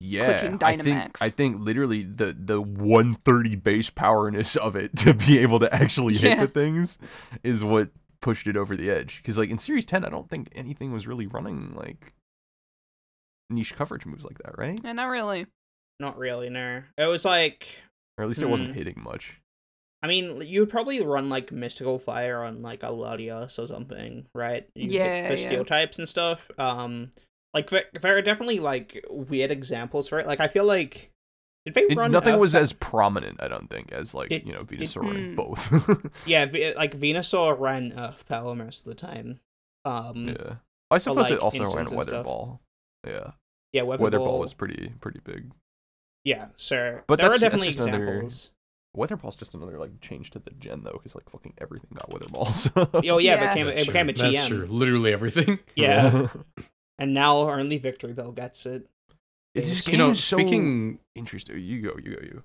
[0.00, 1.22] yeah, clicking I think Dynamax.
[1.22, 6.14] I think literally the the 130 base powerness of it to be able to actually
[6.14, 6.40] hit Yeah.
[6.46, 6.98] the things
[7.42, 7.90] is what
[8.20, 9.18] pushed it over the edge.
[9.18, 12.14] Because like in Series 10, I don't think anything was really running like
[13.50, 14.80] niche coverage moves like that, right?
[14.84, 15.46] eh, not really.
[16.00, 16.48] not really.
[16.50, 17.68] No, it was like
[18.18, 18.74] Or at least it wasn't Hmm.
[18.76, 19.40] hitting much.
[20.02, 24.26] I mean, you would probably run like Mystical Fire on like a Latios or something,
[24.34, 24.68] right?
[24.74, 25.46] You get- Yeah, for yeah.
[25.46, 26.50] steel types and stuff.
[26.58, 27.10] Um,
[27.54, 30.26] like there, there are definitely like weird examples for it.
[30.26, 31.10] Like I feel like
[31.64, 34.28] did they It- run nothing Earth was Fa- as prominent, I don't think, as like
[34.28, 35.34] Did- you know did- Venusaur running Hmm.
[35.36, 36.16] both.
[36.26, 39.40] yeah, V- like Venusaur ran Earth Power most of the time.
[39.86, 40.54] Um, yeah, yeah,
[40.90, 42.24] I suppose like, it also ran Weather stuff.
[42.26, 42.60] Ball.
[43.06, 45.50] Yeah, Weather, Weather Ball Ball was pretty pretty big.
[46.24, 46.50] Yeah, mm.
[46.56, 48.50] so But there that's- are that's definitely just another- examples.
[48.96, 52.12] Weather Ball's just another like change to the gen though, because like fucking everything got
[52.12, 52.68] Weather Balls.
[52.76, 53.44] Oh yeah, Yeah.
[53.44, 54.32] it became That's it became a GM.
[54.32, 54.66] That's true.
[54.66, 55.58] Literally everything.
[55.74, 56.28] Yeah,
[56.98, 58.88] and now only Victreebel gets it.
[59.54, 61.56] It's this You game You know, is so speaking interesting.
[61.56, 62.42] Oh, you go, you go, you.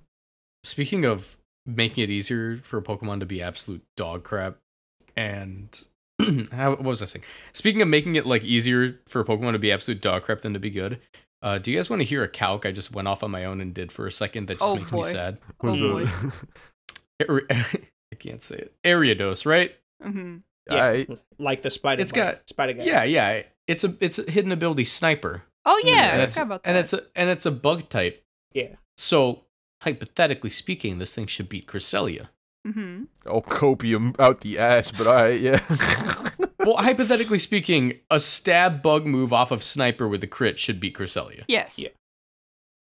[0.64, 4.56] speaking of making it easier for a Pokemon to be absolute dog crap,
[5.16, 5.86] and
[6.52, 7.24] how what was I saying?
[7.52, 10.52] Speaking of making it like easier for a Pokemon to be absolute dog crap than
[10.54, 11.00] to be good,
[11.42, 13.44] Uh, do you guys want to hear a calc I just went off on my
[13.46, 15.38] own and did for a second that just Oh, makes me sad?
[15.62, 16.06] Oh, boy.
[18.12, 18.74] I can't say it.
[18.84, 19.74] Ariados, right?
[20.04, 20.36] Mm-hmm.
[20.70, 21.06] Yeah, I-
[21.38, 22.02] like the spider.
[22.02, 22.84] It's bite- got- spider guy.
[22.84, 23.42] Yeah, yeah.
[23.66, 25.42] It's a it's a hidden ability sniper.
[25.64, 26.68] Oh yeah, and I it's about that.
[26.68, 28.24] and it's a and it's a bug type.
[28.52, 28.74] Yeah.
[28.96, 29.44] So
[29.82, 32.28] hypothetically speaking, this thing should beat Cresselia.
[32.66, 35.60] hmm oh, copium out the ass, but I yeah.
[36.64, 40.94] Well, hypothetically speaking, a stab bug move off of sniper with a crit should beat
[40.96, 41.44] Cresselia.
[41.48, 41.78] Yes.
[41.78, 41.88] Yeah.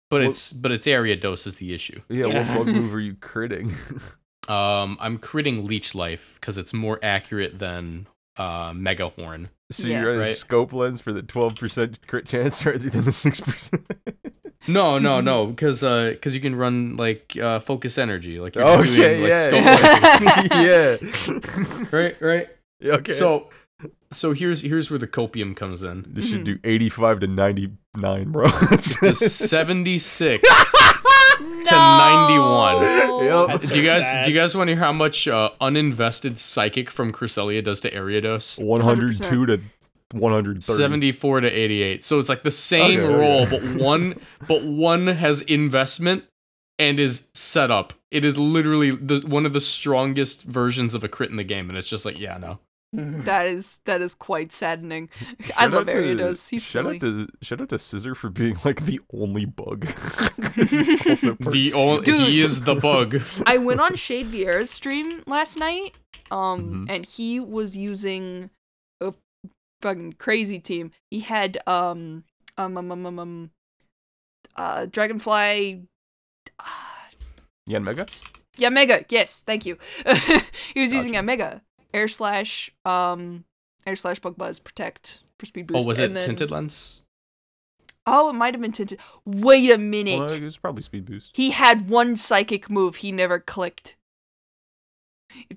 [0.09, 2.01] But Well- it's but its Ariados is the issue.
[2.09, 2.57] yeah, Yeah.
[2.57, 3.73] what bug move are you critting?
[4.47, 8.05] Um, I'm critting leech life because it's more accurate than
[8.37, 9.49] uh mega horn.
[9.71, 10.01] so Yeah.
[10.01, 10.35] you're running Right.
[10.35, 13.83] scope lens for the 12% crit chance rather than the 6%.
[14.67, 18.65] No, no, no, because uh, because you can run like uh, focus energy, like you're
[18.67, 20.97] just okay, doing like yeah.
[20.99, 21.31] scope
[21.91, 21.97] yeah.
[21.97, 22.47] right, right.
[22.79, 23.13] Yeah, okay.
[23.13, 23.49] So,
[24.15, 26.05] so here's here's where the copium comes in.
[26.07, 28.47] this should do 85 to 99, bro.
[28.47, 30.41] The 76
[31.39, 32.81] to 91.
[33.25, 33.47] Yep.
[33.47, 34.25] That's do you guys sad.
[34.25, 37.91] do you guys want to hear how much uh, uninvested psychic from Cresselia does to
[37.91, 38.63] Ariados?
[38.63, 39.59] 102 to
[40.11, 40.61] 130.
[40.61, 42.03] 74 to 88.
[42.03, 43.13] So it's like the same Okay, okay.
[43.13, 46.23] roll, but one but one has investment
[46.77, 47.93] and is set up.
[48.11, 51.69] It is literally the one of the strongest versions of a crit in the game,
[51.69, 52.59] and it's just like, yeah, no.
[52.95, 55.09] That is that is quite saddening.
[55.57, 56.49] I love out to- Ariados.
[56.49, 56.95] He's shout silly.
[56.95, 59.85] out to shout out to Scizor for being like the only bug.
[59.87, 62.27] 'Cause it's also part The only Dude.
[62.27, 63.21] he is the bug.
[63.45, 65.95] I went on Shade Vieira's stream last night,
[66.31, 66.91] um, Mhm.
[66.95, 68.49] and he was using
[69.01, 69.13] a
[69.81, 70.91] fucking crazy team.
[71.11, 72.23] He had um
[72.57, 73.51] um um um um, um
[74.55, 75.83] uh Dragonfly.
[77.67, 78.05] Yan Mega?
[78.57, 79.03] Yeah, Mega.
[79.09, 79.77] Yes, thank you.
[80.73, 81.61] he was using a Mega
[81.93, 83.45] Air Slash, um,
[83.85, 85.85] Air Slash Bug Buzz Protect for speed boost.
[85.85, 87.01] Oh, was it and then- tinted lens?
[88.07, 88.99] Oh, it might have been tinted.
[89.25, 90.19] Wait a minute.
[90.19, 91.31] Well, it was probably speed boost.
[91.33, 93.95] He had one psychic move he never clicked.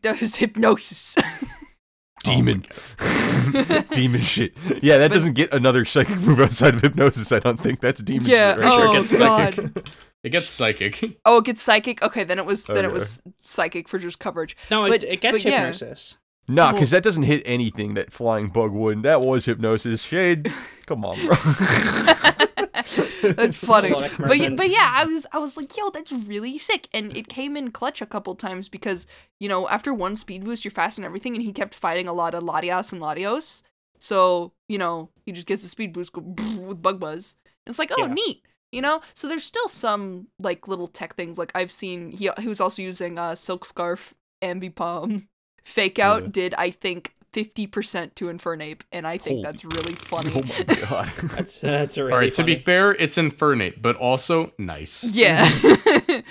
[0.03, 1.15] That was hypnosis.
[2.25, 2.65] Demon.
[3.93, 4.57] demon shit.
[4.83, 7.81] Yeah, that But- doesn't get another psychic move outside of hypnosis, I don't think.
[7.81, 9.91] That's demon Yeah, shit right Sure, oh, it gets God.
[10.31, 10.31] Psychic.
[10.31, 11.19] It gets psychic.
[11.25, 12.03] oh, it gets psychic.
[12.03, 14.57] Okay, then it was then it was psychic for just coverage.
[14.71, 15.59] No, it, But- it gets but yeah.
[15.67, 16.17] hypnosis.
[16.51, 19.03] Nah, because that doesn't hit anything that flying bug wouldn't.
[19.03, 20.03] That was hypnosis.
[20.07, 20.51] Shade.
[20.87, 21.37] Come on, bro.
[23.23, 23.91] That's funny.
[24.19, 26.89] But yeah, but yeah, I was I was like, yo, that's really sick.
[26.95, 29.07] And it came in clutch a couple times because,
[29.41, 32.13] you know, after one speed boost, you're fast and everything, and he kept fighting a
[32.13, 33.63] lot of Latias and Latios.
[33.99, 37.37] So, you know, he just gets the speed boost go with Bug Buzz.
[37.45, 38.13] And it's like, oh, Yeah.
[38.15, 38.43] neat.
[38.73, 39.01] You know?
[39.15, 41.39] So there's still some like little tech things.
[41.39, 45.27] Like I've seen he he was also using uh Silk Scarf, Ambipom.
[45.65, 46.29] Fake out Yeah.
[46.31, 50.33] did I think 50% to Infernape, and I think Holy- that's really funny.
[50.35, 51.09] oh my god.
[51.37, 55.05] That's that's really All right, to be fair, it's Infernape, but also nice.
[55.05, 55.47] Yeah.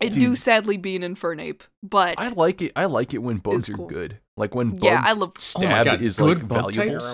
[0.00, 2.72] it do sadly be an Infernape, but I like it.
[2.76, 4.18] I like it when bugs are good.
[4.36, 5.32] Like when bug yeah, I love.
[5.56, 7.06] Oh my stab God, is good like bug valuable.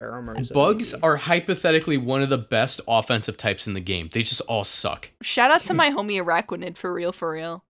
[0.00, 0.08] Types?
[0.12, 3.80] Aram- Aram is a- Bugs are hypothetically one of the best offensive types in the
[3.80, 4.08] game.
[4.12, 5.10] They just all suck.
[5.22, 7.64] Shout out to my homie Araquanid for real, for real.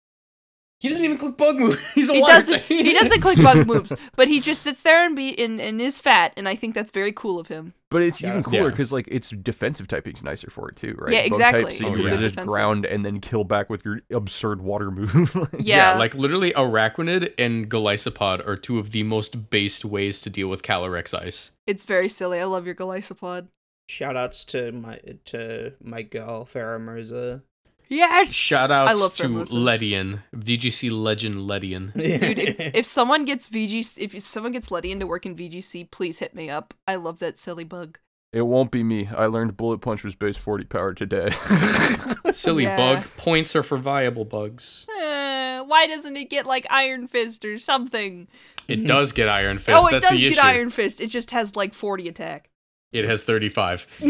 [0.78, 1.78] He doesn't even click bug moves.
[1.94, 2.62] He's a He water doesn't.
[2.64, 5.98] He doesn't click bug moves, but he just sits there and be and, and is
[5.98, 7.72] fat, and I think that's very cool of him.
[7.90, 8.30] But it's Yeah.
[8.30, 8.68] even cooler Yeah.
[8.70, 11.14] because like its defensive typing's nicer for it too, right?
[11.14, 11.62] Yeah, Bug exactly.
[11.64, 12.52] Type, so It's you a can good just defensive.
[12.52, 15.34] ground and then kill back with your absurd water move.
[15.58, 15.92] Yeah.
[15.92, 20.48] Yeah, like literally Araquanid and Golisopod are two of the most based ways to deal
[20.48, 21.52] with Calyrex Ice.
[21.66, 22.38] It's very silly.
[22.38, 23.48] I love your Golisopod.
[23.88, 27.44] Shout outs to my to my girl Farah Mirza.
[27.88, 28.32] Yes.
[28.32, 29.54] Shout I love to Fermosa.
[29.54, 31.92] Ledian, VGC legend Ledian.
[31.94, 36.18] Dude, if, if someone gets VGC if someone gets Letty to work in VGC, please
[36.18, 36.74] hit me up.
[36.88, 37.98] I love that silly bug.
[38.32, 39.08] it won't be me.
[39.08, 41.30] I learned bullet punch was base 40 power today.
[42.32, 42.76] Silly Yeah.
[42.76, 43.06] bug.
[43.16, 44.86] Points are for viable bugs.
[45.00, 48.28] Eh, why doesn't it get like Iron Fist or something?
[48.68, 49.78] It does get Iron Fist.
[49.80, 50.40] oh, it That's does the get issue.
[50.46, 51.00] Iron Fist.
[51.00, 52.50] It just has like 40 attack.
[52.96, 53.86] It has 35.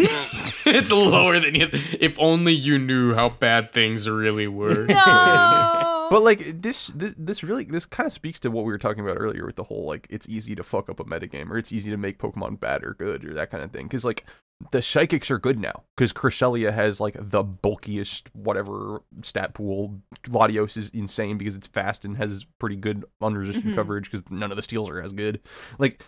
[0.66, 1.68] it's lower than you.
[2.00, 4.86] If only you knew how bad things really were.
[4.86, 5.82] No.
[6.08, 9.02] But like this, this, this really, this kind of speaks to what we were talking
[9.02, 11.72] about earlier with the whole like it's easy to fuck up a metagame or it's
[11.72, 13.86] easy to make Pokemon bad or good or that kind of thing.
[13.88, 14.24] Because like
[14.70, 20.00] the psychics are good now because Cresselia has like the bulkiest whatever stat pool.
[20.28, 23.74] Latios is insane because it's fast and has pretty good unresistant Mhm.
[23.74, 25.40] coverage because none of the steels are as good.
[25.80, 26.04] Like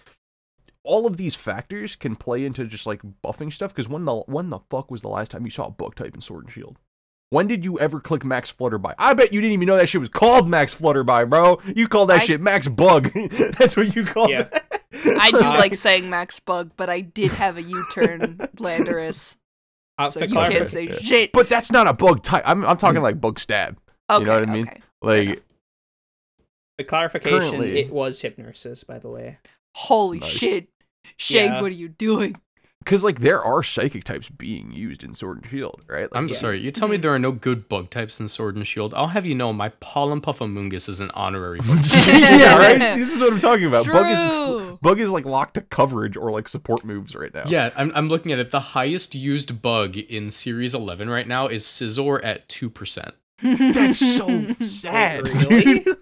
[0.88, 3.72] all of these factors can play into just like buffing stuff.
[3.74, 6.14] Because when the when the fuck was the last time you saw a bug type
[6.14, 6.78] in Sword and Shield?
[7.30, 8.94] When did you ever click Max Flutterby?
[8.98, 11.60] I bet you didn't even know that shit was called Max Flutterby, bro.
[11.76, 13.12] You call that I- shit Max Bug.
[13.58, 14.48] That's what you call Yeah.
[14.50, 14.62] it.
[15.20, 19.36] I do like saying Max Bug, but I did have a U-turn, Landorus.
[19.98, 20.98] Uh, so you clarif- can't say Yeah.
[21.00, 21.32] shit.
[21.32, 22.44] But that's not a bug type.
[22.46, 23.78] I'm I'm talking like bug stab.
[24.08, 24.66] okay, know what I mean?
[24.68, 24.80] okay.
[25.02, 25.42] Like
[26.78, 29.38] For clarification, Currently- it was hypnosis, by the way.
[29.74, 30.28] Holy Nice.
[30.30, 30.68] shit.
[31.16, 31.60] Shade, Yeah.
[31.60, 32.36] what are you doing?
[32.84, 36.02] because like there are psychic types being used in Sword and Shield, right?
[36.10, 36.34] Like, I'm Yeah.
[36.36, 36.60] sorry.
[36.62, 37.02] You tell me Mhm.
[37.02, 38.94] there are no good bug types in Sword and Shield.
[38.94, 41.80] I'll have you know my Pollen Puffamungus is an honorary bug.
[42.06, 42.78] yeah, right.
[42.96, 43.84] This is what I'm talking about.
[43.84, 44.78] Bug is True.
[44.80, 47.42] bug is like locked to coverage or like support moves right now.
[47.46, 48.52] yeah, I'm, I'm looking at it.
[48.52, 53.10] The highest used bug in Series 11 right now is Scizor at 2%.
[53.42, 55.28] that's so sad.
[55.28, 55.74] Really?
[55.80, 55.96] dude.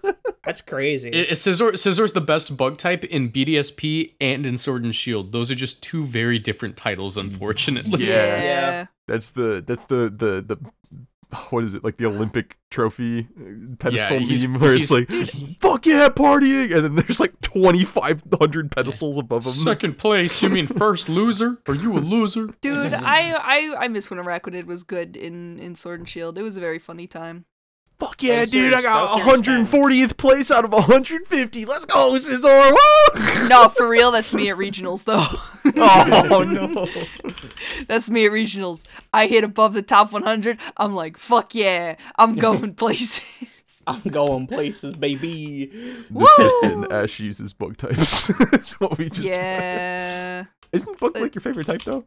[0.47, 1.09] That's crazy.
[1.09, 5.33] It, it, Scizor, Scizor's the best bug type in BDSP and in Sword and Shield.
[5.33, 8.05] Those are just two very different titles, unfortunately.
[8.07, 8.41] Yeah.
[8.41, 8.85] yeah.
[9.07, 10.57] That's the that's the the the
[11.49, 15.59] what is it like the Olympic trophy uh, pedestal he's- meme where it's he's- like
[15.59, 19.51] fuck yeah partying and then there's like 2500 pedestals above them.
[19.51, 20.41] Second place?
[20.41, 21.57] You mean first loser?
[21.67, 22.47] Are you a loser?
[22.61, 26.37] Dude, I, I I miss when Araquanid was good in, in Sword and Shield.
[26.37, 27.43] It was a very funny time.
[27.99, 28.73] Fuck yeah, Those dude!
[28.75, 31.65] I got those series 140th place out of 150.
[31.65, 32.71] Let's go, Scizor!
[32.71, 33.47] Woo!
[33.47, 35.25] No, for real, that's me at regionals though.
[35.81, 36.85] oh no!
[37.87, 38.85] That's me at regionals.
[39.13, 40.57] I hit above the top 100.
[40.75, 43.23] I'm like, fuck yeah, I'm going places.
[43.87, 45.67] I'm going places, baby.
[46.09, 48.27] This piston Ash uses bug types.
[48.51, 49.27] That's what we just.
[49.27, 50.43] yeah.
[50.73, 52.03] Isn't bug like your favorite type though?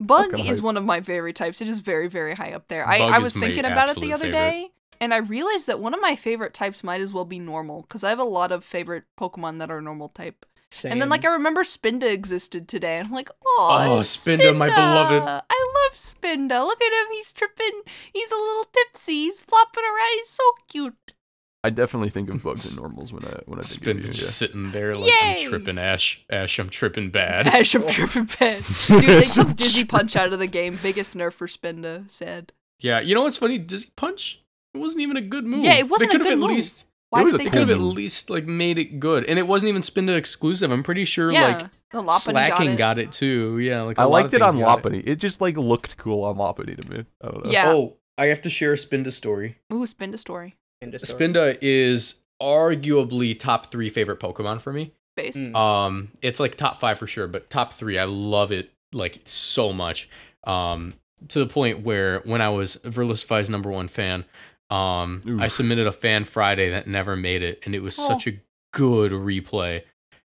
[0.00, 0.64] Bug is hype.
[0.64, 1.60] one of my favorite types.
[1.60, 2.86] It is very, very high up there.
[2.86, 4.38] I, Bug I is was thinking about it the other favorite.
[4.38, 7.82] day, and I realized that one of my favorite types might as well be normal,
[7.82, 10.46] because I have a lot of favorite Pokemon that are normal type.
[10.70, 10.92] Same.
[10.92, 14.66] And then, like, I remember Spinda existed today, and I'm like, Oh, oh, Spinda, my
[14.68, 15.22] beloved.
[15.48, 16.64] I love Spinda.
[16.64, 17.12] Look at him.
[17.12, 17.82] He's tripping.
[18.12, 19.12] He's a little tipsy.
[19.24, 20.12] He's flopping around.
[20.16, 21.14] He's so cute.
[21.62, 24.12] I definitely think of bugs and normals when I when I think Spin of you.
[24.12, 24.46] just yeah.
[24.48, 25.36] sitting there like Yay!
[25.44, 26.22] I'm tripping Ash.
[26.28, 27.46] Ash, I'm tripping bad.
[27.46, 28.62] Ash, I'm tripping bad.
[28.86, 30.78] Dude, they took Dizzy Punch out of the game.
[30.82, 32.10] Biggest nerf for Spinda.
[32.10, 32.52] Sad.
[32.80, 33.56] Yeah, you know what's funny?
[33.56, 34.43] Dizzy Punch
[34.74, 35.64] it wasn't even a good move.
[35.64, 36.50] Yeah, it wasn't they a good at move.
[36.50, 38.98] least Why It was did a they they could have at least like made it
[39.00, 40.70] good, and it wasn't even Spinda exclusive.
[40.70, 41.58] I'm pretty sure Yeah, like
[41.92, 43.02] the Lopunny Slacking got got it.
[43.04, 43.58] it, too.
[43.58, 45.02] Yeah, like a I lot liked of it on things got Lopunny.
[45.06, 45.16] It.
[45.16, 47.04] just like looked cool on Lopunny to me.
[47.22, 47.50] I don't know.
[47.50, 47.68] Yeah.
[47.68, 49.58] Oh, I have to share a Spinda story.
[49.72, 50.56] Ooh, Spinda story.
[50.82, 54.92] Spinda is arguably top three favorite Pokemon for me.
[55.16, 55.38] Based.
[55.38, 55.54] Mm.
[55.56, 59.72] Um, it's like top five for sure, but top three, I love it like so
[59.72, 60.08] much.
[60.44, 60.94] Um,
[61.28, 64.24] to the point where when I was Verlisify's number one fan,
[64.70, 68.08] um, I submitted a fan Friday that never made it, and it was Oh.
[68.08, 68.32] such a
[68.72, 69.82] good replay.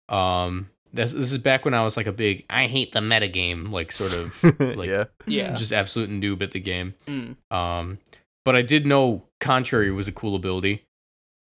[0.08, 3.72] Um, this, this is back when I was like a big I hate the metagame
[3.72, 5.06] like sort of like yeah.
[5.28, 5.54] Yeah.
[5.54, 6.96] just absolute noob at the game.
[7.06, 7.36] Mm.
[7.56, 8.00] Um,
[8.46, 10.86] but I did know Contrary was a cool ability.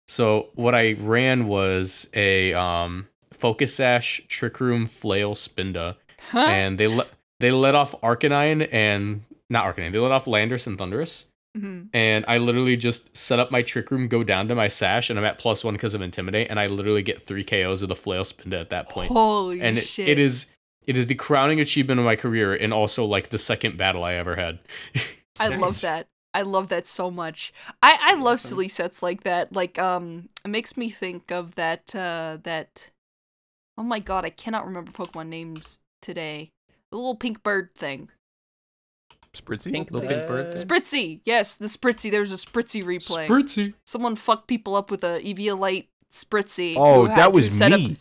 [0.09, 5.97] So what I ran was a um, Focus Sash, Trick Room, Flail, Spinda,
[6.31, 6.47] Huh?
[6.49, 7.09] and they let
[7.41, 9.93] they let off Arcanine and not Arcanine.
[9.93, 11.89] They let off Landorus and Thundurus, Mhm.
[11.93, 15.19] and I literally just set up my Trick Room, go down to my Sash, and
[15.19, 17.95] I'm at plus one because of Intimidate, and I literally get three KOs with a
[17.97, 19.13] Flail Spinda at that point.
[19.13, 20.09] Holy and it, shit.
[20.09, 20.53] it is
[20.87, 24.15] it is the crowning achievement of my career, and also like the second battle I
[24.15, 24.59] ever had.
[25.39, 26.07] I love that.
[26.35, 27.53] I love that so much.
[27.83, 28.49] I I love Awesome.
[28.49, 29.53] silly sets like that.
[29.53, 32.91] Like um, it makes me think of that uh that.
[33.79, 36.51] Oh my god, I cannot remember Pokemon names today.
[36.91, 38.11] The little pink bird thing.
[39.35, 39.73] Spritzee.
[39.73, 40.51] Pink Little pink bird.
[40.51, 40.57] bird.
[40.57, 41.21] Spritzee.
[41.25, 42.11] Yes, the Spritzee.
[42.11, 43.27] There's a Spritzee replay.
[43.27, 43.75] Spritzee.
[43.85, 46.75] Someone fucked people up with a Eviolite Spritzee.
[46.77, 47.97] Oh, that was set up- me.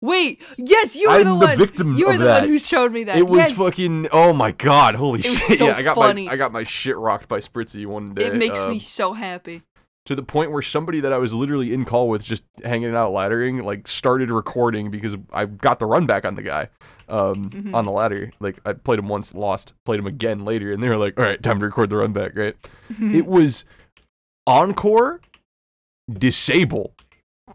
[0.00, 1.56] Wait, yes, you were I'm the the one.
[1.56, 2.42] victim you were the that.
[2.42, 3.16] one who showed me that.
[3.16, 3.52] It was yes.
[3.58, 4.06] fucking.
[4.12, 4.94] Oh my god!
[4.94, 5.58] Holy It was shit!
[5.58, 6.26] so yeah, I got funny.
[6.26, 8.26] my I got my shit rocked by Spritzee one day.
[8.26, 9.62] It makes um, me so happy.
[10.08, 13.10] To the point where somebody that I was literally in call with, just hanging out
[13.12, 16.70] laddering, like started recording because I got the run back on the guy,
[17.10, 17.74] um, Mhm.
[17.74, 18.32] on the ladder.
[18.40, 21.24] Like I played him once, lost, played him again later, and they were like, "All
[21.26, 22.56] right, time to record the run back." Right?
[22.98, 23.66] it was
[24.46, 25.20] encore,
[26.10, 26.94] disable,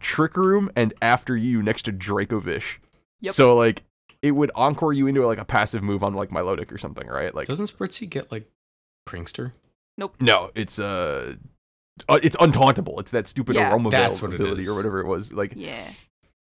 [0.00, 2.76] trick room, and after you next to Dracovish.
[3.20, 3.34] Yep.
[3.34, 3.82] So like
[4.22, 7.34] it would encore you into like a passive move on like Milotic or something, right?
[7.34, 8.48] Like Doesn't Spritzee get like
[9.08, 9.52] Prankster?
[9.98, 10.14] Nope.
[10.20, 11.34] No, it's uh,
[12.08, 12.98] uh it's untauntable.
[13.00, 13.70] It's that stupid Yeah.
[13.72, 14.68] aroma That's veil what ability is.
[14.68, 15.32] or whatever it was.
[15.32, 15.90] Like yeah.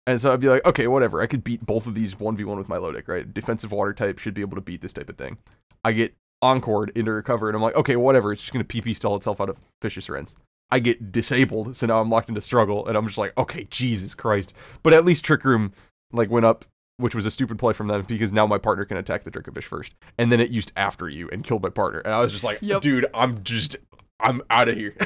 [0.06, 1.22] and so I'd be like, okay, whatever.
[1.22, 3.32] I could beat both of these 1v1 with Milotic, right?
[3.34, 5.38] Defensive water type should be able to beat this type of thing.
[5.84, 8.32] I get encored into recover, and I'm like, okay, whatever.
[8.32, 10.36] It's just gonna PP stall itself out of Fishious Rends.
[10.70, 14.14] I get disabled, so now I'm locked into struggle, and I'm just like, okay, Jesus
[14.14, 14.54] Christ.
[14.84, 15.72] But at least Trick Room
[16.12, 16.66] like went up,
[16.98, 19.64] which was a stupid play from them because now my partner can attack the Dracovish
[19.64, 22.44] first, and then it used after you and killed my partner, and I was just
[22.44, 22.82] like, Yep.
[22.82, 23.78] dude, I'm just,
[24.20, 24.96] I'm out of here.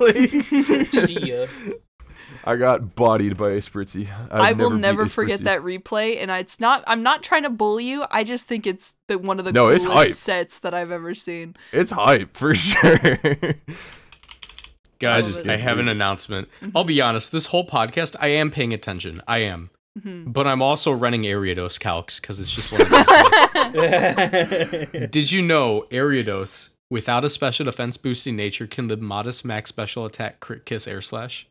[0.00, 1.80] Like-
[2.46, 4.06] I got bodied by a Spritzee.
[4.30, 5.44] I've I will beat never forget Spritzee.
[5.44, 6.84] that replay, and I- it's not.
[6.86, 8.04] I'm not trying to bully you.
[8.10, 10.12] I just think it's the one of the No, it's hype.
[10.12, 11.56] sets that I've ever seen.
[11.72, 12.98] It's hype for sure.
[14.98, 16.48] Guys, love I have an announcement.
[16.74, 19.22] I'll be honest, this whole podcast, I am paying attention.
[19.26, 19.70] I am.
[19.98, 20.32] Mhm.
[20.32, 23.04] But I'm also running Ariados calcs because it's just one of those.
[24.90, 25.08] things.
[25.10, 30.04] Did you know Ariados, without a special defense boosting nature, can live modest max special
[30.04, 31.46] attack crit kiss air slash?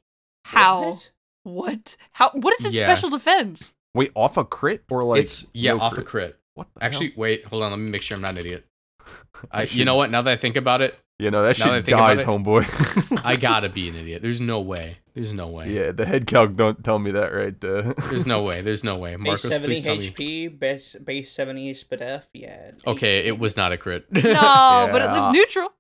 [0.46, 0.84] How?
[0.92, 1.12] What?
[1.44, 1.98] What?
[2.14, 2.30] How?
[2.32, 2.86] What is its Yeah.
[2.88, 3.74] special defense?
[3.96, 5.22] Wait, off a crit or like?
[5.22, 6.08] it's yeah, no off crit?
[6.08, 6.40] a crit.
[6.56, 6.68] What?
[6.76, 7.72] The Actually, wait, hold on.
[7.72, 8.66] Let me make sure I'm not an idiot.
[9.52, 10.10] I, I you know what?
[10.12, 12.24] Now that I think about it, You know that Now that I shit think dies,
[12.24, 13.22] homeboy.
[13.26, 14.22] I gotta be an idiot.
[14.22, 14.98] There's no way.
[15.16, 15.70] There's no way.
[15.70, 17.94] yeah, the head calc don't tell me that right there.
[18.10, 18.62] There's no way.
[18.62, 19.16] There's no way.
[19.16, 20.10] base 70 please tell me.
[20.12, 22.72] HP, base, base 70 SPDF, yeah.
[22.88, 24.06] Okay, it was not a crit.
[24.24, 25.74] No, but it lives neutral.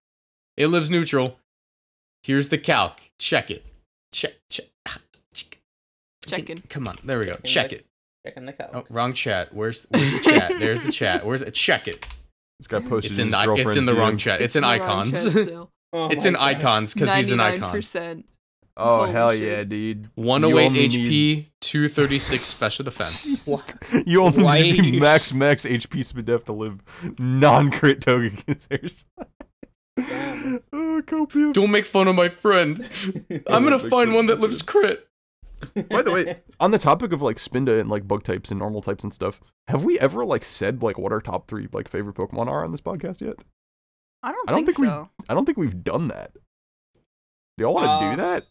[0.55, 1.39] It lives neutral.
[2.21, 2.99] Here's the calc.
[3.17, 3.65] Check it.
[4.11, 4.33] Check.
[4.51, 4.65] Check.
[4.87, 4.99] Ah,
[5.33, 5.57] check.
[6.27, 6.61] Checking.
[6.69, 6.97] Come on.
[7.03, 7.33] There we go.
[7.43, 7.85] Checking Check the- it.
[8.25, 8.69] Checking the calc.
[8.73, 9.53] Oh, wrong chat.
[9.53, 10.51] Where's, where's the chat?
[10.59, 11.25] There's the chat.
[11.25, 11.53] Where's it?
[11.55, 12.05] Check it.
[12.59, 14.41] this guy posted It's in his the it's in the wrong chat.
[14.41, 15.37] It's, in the chat icons.
[15.95, 16.41] Oh it's in gosh.
[16.55, 17.81] icons because he's an icon.
[18.77, 18.81] 99%.
[18.85, 19.41] Oh Holy hell shit.
[19.41, 20.09] yeah, dude!
[20.15, 23.23] 108 only HP, need- 236 special defense.
[23.25, 24.07] Jesus Christ.
[24.07, 26.81] You only Why need to be you- max max HP SPDF to live
[27.19, 29.03] non-crit Togekiss
[29.95, 30.59] Damn.
[30.73, 31.53] Oh, copium.
[31.53, 32.79] Don't make fun of my friend.
[33.47, 35.07] I'm gonna find one that lives crit.
[35.89, 38.81] By the way, on the topic of like Spinda and like bug types and normal
[38.81, 42.15] types and stuff, have we ever like said like what our top three like favorite
[42.15, 43.35] Pokemon are on this podcast yet?
[44.23, 45.09] I don't, I don't think, think we- so.
[45.29, 46.33] I don't think we've done that.
[47.57, 48.43] Do y'all want to Uh, do that?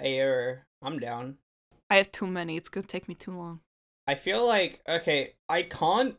[0.00, 1.38] Hey, er, I'm down.
[1.90, 2.56] I have too many.
[2.56, 3.60] It's gonna take me too long.
[4.06, 6.16] I feel like okay, I can't.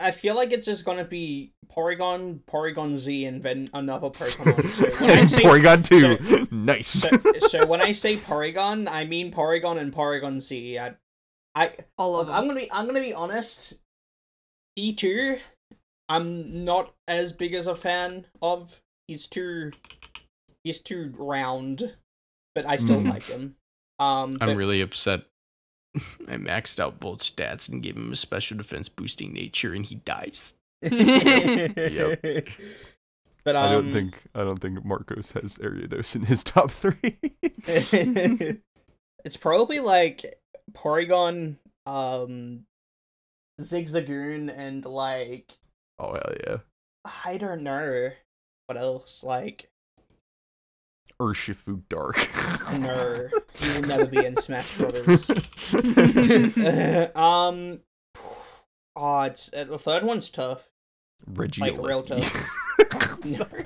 [0.00, 4.70] I feel like it's just gonna be Porygon, Porygon Z, and then another Pokemon.
[4.70, 6.88] So when say, Porygon two, nice.
[6.88, 7.08] so,
[7.48, 10.78] so when I say Porygon, I mean Porygon and Porygon Z.
[10.78, 10.94] I,
[11.54, 13.74] I All of look, I'm gonna be, I'm gonna be honest.
[14.74, 15.38] E two,
[16.08, 18.80] I'm not as big as a fan of.
[19.06, 19.70] He's too,
[20.64, 21.94] he's too round,
[22.54, 23.10] but I still Mhm.
[23.10, 23.56] like him.
[23.98, 25.22] Um, I'm but- really upset.
[25.94, 29.96] I maxed out both stats and gave him a special defense boosting nature, and he
[29.96, 30.54] dies.
[30.82, 32.48] Yep.
[33.44, 37.18] But um, I don't think I don't think Marcos has Ariados in his top three.
[39.22, 40.40] it's probably like
[40.72, 42.64] Porygon, um,
[43.60, 45.52] Zigzagoon, and like
[45.98, 46.56] oh hell yeah,
[47.24, 48.12] I don't know
[48.66, 49.22] what else.
[49.22, 49.68] Like
[51.20, 52.16] Urshifu Dark.
[52.78, 55.30] no, he will never be in Smash Brothers.
[57.16, 57.80] um,
[58.96, 60.70] oh, it's uh, the third one's tough.
[61.26, 61.60] Reggie.
[61.62, 62.24] Like, real tough.
[63.24, 63.64] Sorry.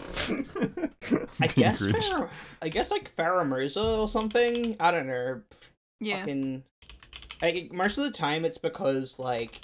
[1.41, 2.29] I guess, Grinch.
[2.63, 4.77] I guess like Pheromosa or something.
[4.79, 5.43] I don't know.
[6.01, 6.21] yeah.
[6.21, 6.63] fucking
[7.43, 9.63] like most of the time it's because like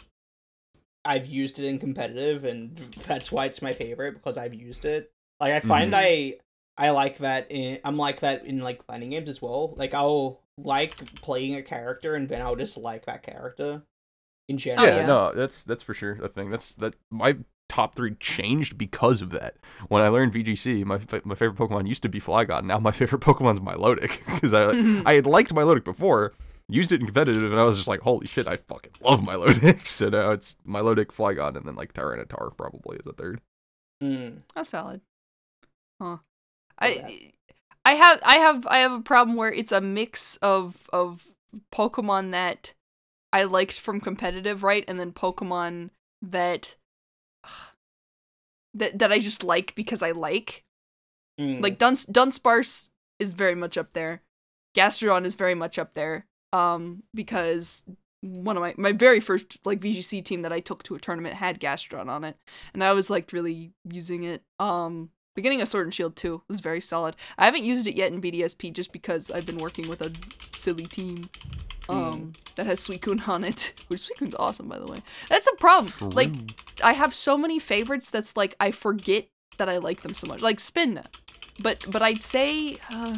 [1.04, 2.76] I've used it in competitive and
[3.06, 5.12] that's why it's my favorite because I've used it.
[5.40, 5.96] Like I find Mhm.
[5.96, 6.34] I
[6.76, 9.74] I like that in I'm like that in like fighting games as well.
[9.76, 13.82] Like I'll like playing a character and then I'll just like that character
[14.48, 14.86] in general.
[14.86, 15.06] yeah, yeah.
[15.06, 16.50] no, that's that's for sure a thing.
[16.50, 17.36] That's that my
[17.68, 19.56] top three changed because of that.
[19.88, 22.64] When I learned VGC, my my favorite Pokemon used to be Flygon.
[22.64, 24.70] Now my favorite Pokemon's Milotic because I
[25.06, 26.32] I had liked Milotic before,
[26.68, 29.86] used it in competitive, and I was just like, holy shit, I fucking love Milotic.
[29.86, 33.40] so now it's Milotic, Flygon, and then like Tyranitar probably is a third.
[34.02, 34.42] Mm.
[34.54, 35.00] That's valid.
[36.00, 36.18] Huh.
[36.78, 37.30] I
[37.84, 41.26] I have I have I have a problem where it's a mix of of
[41.72, 42.74] Pokemon that
[43.32, 44.84] I liked from competitive, right?
[44.86, 45.90] And then Pokemon
[46.22, 46.76] that
[48.74, 50.64] that that I just like because I like.
[51.40, 51.62] Mm.
[51.62, 54.22] Like Duns Dunsparce is very much up there.
[54.76, 56.26] Gastrodon is very much up there.
[56.52, 57.84] Um, because
[58.20, 61.34] one of my my very first like VGC team that I took to a tournament
[61.34, 62.36] had Gastrodon on it,
[62.72, 64.42] and I was like really using it.
[64.58, 67.16] Um, beginning of Sword and Shield too was very solid.
[67.38, 70.12] I haven't used it yet in BDSP just because I've been working with a
[70.54, 71.28] silly team.
[71.86, 75.02] Um, that has Suicune on it, which Suicune's awesome by the way.
[75.28, 75.92] That's a problem.
[76.10, 76.30] Like
[76.82, 79.26] I have so many favorites that's like I forget
[79.58, 80.40] that I like them so much.
[80.40, 81.02] Like Spin,
[81.60, 83.16] but but I'd say uh,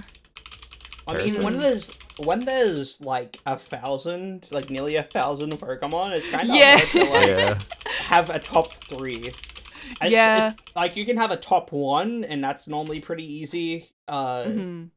[1.07, 6.29] I mean, when there's when there's like a thousand, like nearly a thousand Pokemon, it's
[6.31, 6.79] kind of Yeah.
[6.79, 7.59] hard to like yeah,
[8.07, 9.31] have a top three.
[9.93, 10.49] It's- Yeah.
[10.53, 13.91] it's- like you can have a top one, and that's normally pretty easy.
[14.09, 14.91] Uh, mhm.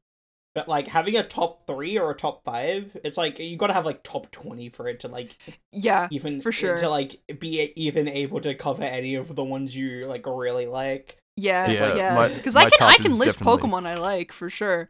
[0.55, 3.85] but like having a top three or a top five, it's like you gotta have
[3.85, 5.37] like top twenty for it to like
[5.71, 6.77] yeah, even for sure.
[6.77, 11.17] to like be even able to cover any of the ones you like really like.
[11.37, 12.15] yeah, Yeah, yeah.
[12.15, 14.89] my- Because my I can I can list definitely- Pokemon I like for sure.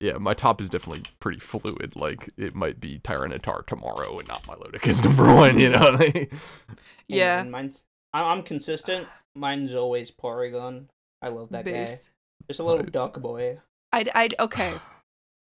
[0.00, 1.94] yeah, my top is definitely pretty fluid.
[1.96, 5.58] Like it might be Tyranitar tomorrow and not Milotic number one.
[5.58, 5.98] You know.
[7.08, 7.40] Yeah.
[7.40, 9.06] And mine's I- I'm consistent.
[9.38, 10.86] Mine's always Porygon.
[11.22, 12.08] I love that Based.
[12.08, 12.12] guy.
[12.48, 12.92] Just a little Right.
[12.92, 13.58] duck boy.
[13.92, 14.74] I'd I'd okay.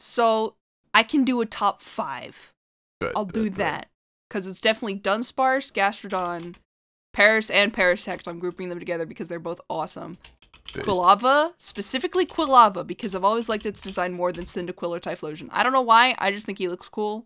[0.00, 0.54] So
[0.94, 2.52] I can do a top five.
[3.00, 3.58] Good, I'll do good, good.
[3.60, 3.88] that.
[4.28, 6.54] Because it's definitely Dunsparce, Gastrodon,
[7.12, 8.28] Paras, and Parasect.
[8.28, 10.18] I'm grouping them together because they're both awesome.
[10.74, 10.86] Based.
[10.86, 15.48] Quilava, specifically Quilava, because I've always liked its design more than Cyndaquil or Typhlosion.
[15.50, 17.24] I don't know why, I just think he looks cool.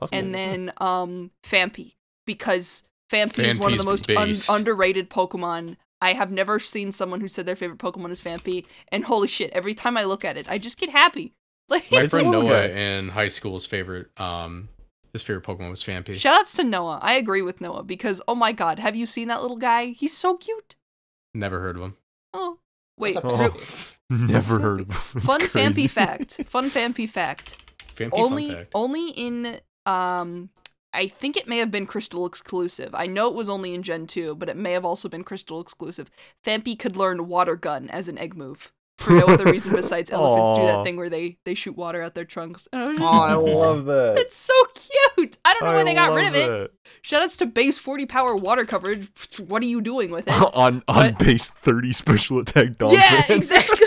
[0.00, 0.16] Awesome.
[0.18, 1.94] And then um Phanpy,
[2.26, 5.76] because Phanpy is one of the most un- underrated Pokemon.
[6.00, 9.50] I have never seen someone who said their favorite Pokemon is Phanpy, and holy shit,
[9.52, 11.32] every time I look at it, I just get happy.
[11.68, 14.68] Like My friend Noah- Noah in high school's favorite um
[15.12, 16.14] his favorite Pokemon was Phanpy.
[16.14, 17.00] Shoutouts to Noah.
[17.02, 19.86] I agree with Noah because oh my god, have you seen that little guy?
[19.86, 20.76] He's so cute.
[21.34, 21.96] Never heard of him.
[22.32, 22.58] Oh,
[22.98, 23.14] wait.
[23.24, 24.92] What's up, Oh, never heard of him.
[25.22, 25.58] Fun crazy.
[25.58, 26.40] Phanpy fact.
[26.46, 27.56] Fun Phanpy fact.
[27.96, 28.70] Phanpy only fun fact.
[28.74, 30.50] only in um
[30.96, 32.94] I think it may have been Crystal exclusive.
[32.94, 35.60] I know it was only in Gen 2, but it may have also been Crystal
[35.60, 36.10] exclusive.
[36.44, 38.72] Phanpy could learn Water Gun as an egg move.
[38.98, 42.14] For no other reason besides elephants do that thing where they, they shoot water out
[42.14, 42.66] their trunks.
[42.72, 44.14] I just- Oh, I love that.
[44.16, 45.36] That's so cute.
[45.44, 46.48] I don't know why they got rid of it.
[46.48, 46.70] that.
[47.02, 49.10] Shoutouts to base 40 power water coverage.
[49.38, 50.32] What are you doing with it?
[50.54, 53.86] on on But- base 30 special attack dog yeah, exactly.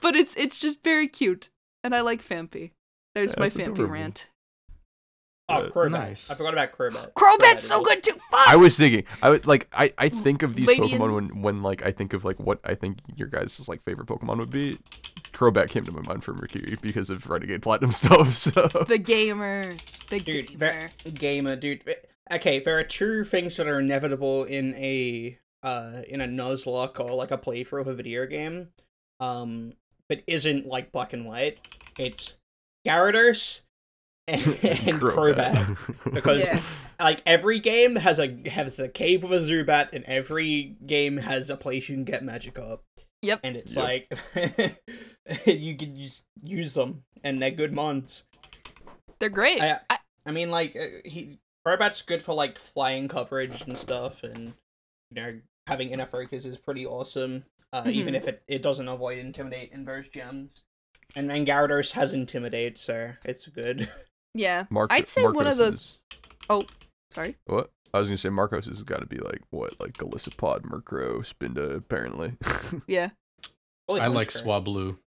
[0.00, 1.50] but it's it's just very cute,
[1.82, 2.70] and I like Phanpy.
[3.14, 3.86] There's Yeah, my it's Phanpy adorable.
[3.94, 4.28] rant.
[5.50, 5.90] Oh, Crobat.
[5.92, 6.30] nice.
[6.30, 7.12] I forgot about Crobat.
[7.14, 8.12] Crobat's so good too.
[8.30, 8.48] Fuck.
[8.48, 11.42] I was thinking, I would like, I, I think of these Lady Pokemon and- when,
[11.42, 14.50] when like I think of like what I think your guys' like favorite Pokemon would
[14.50, 14.78] be.
[15.32, 18.34] Crobat came to my mind for Mercury because of Renegade Platinum stuff.
[18.34, 18.50] So
[18.88, 19.72] the gamer,
[20.10, 20.58] the Dude, gamer.
[20.58, 21.82] ver- gamer, dude.
[22.30, 27.14] Okay, there are two things that are inevitable in a uh in a Nuzlocke or
[27.14, 28.68] like a playthrough of a video game,
[29.20, 29.72] um,
[30.10, 31.58] but isn't like black and white.
[31.98, 32.36] It's
[32.86, 33.60] Gyarados
[34.32, 35.76] and, and Crobat.
[36.12, 36.60] because Yeah.
[37.00, 41.50] like every game has a has a cave with a Zubat, and every game has
[41.50, 42.80] a place you can get Magikarp.
[43.22, 43.40] Yep.
[43.42, 43.84] And it's Yep.
[43.84, 44.12] like
[45.46, 48.24] you can just use them, and they're good mons.
[49.18, 49.60] They're great.
[49.60, 54.22] I- I, I mean, like uh, he Crobat's good for like flying coverage and stuff,
[54.22, 54.54] and
[55.10, 57.44] you know having inner focus is pretty awesome.
[57.72, 58.16] Uh, Even Mhm.
[58.16, 60.62] if it, it doesn't avoid intimidate in those gems,
[61.14, 63.88] and then Gyarados has intimidate, so it's good.
[64.38, 64.64] Yeah.
[64.70, 65.64] Mark, I'd say one of the.
[65.64, 65.98] Marcos
[66.50, 66.66] is-
[67.10, 67.36] Sorry.
[67.46, 71.20] what I was gonna say, Marcos has got to be like what, like Golisopod, Murkrow,
[71.20, 72.34] Spinda, apparently.
[72.86, 73.10] Yeah.
[73.88, 74.98] Holy I like Swablu.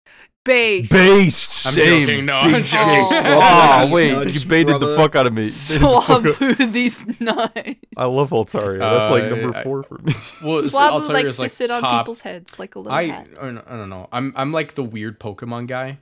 [0.44, 0.90] Base.
[0.90, 1.68] Based.
[1.68, 2.08] I'm same.
[2.08, 2.88] joking, no, I'm Big joking.
[2.88, 3.84] Oh.
[3.88, 5.44] Oh wait, nuts, you baited the fuck out of me.
[5.44, 7.54] You baited the Swablu these nuts.
[7.96, 8.80] I love Altaria.
[8.80, 10.14] That's like Uh, number I- four for me.
[10.44, 13.28] Well, Swablu likes is to like sit on people's heads like a little I hat.
[13.40, 14.10] I don't I don't know.
[14.12, 16.00] I'm I'm like the weird Pokemon guy.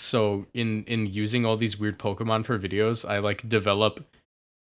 [0.00, 4.04] So in in using all these weird Pokemon for videos, I like develop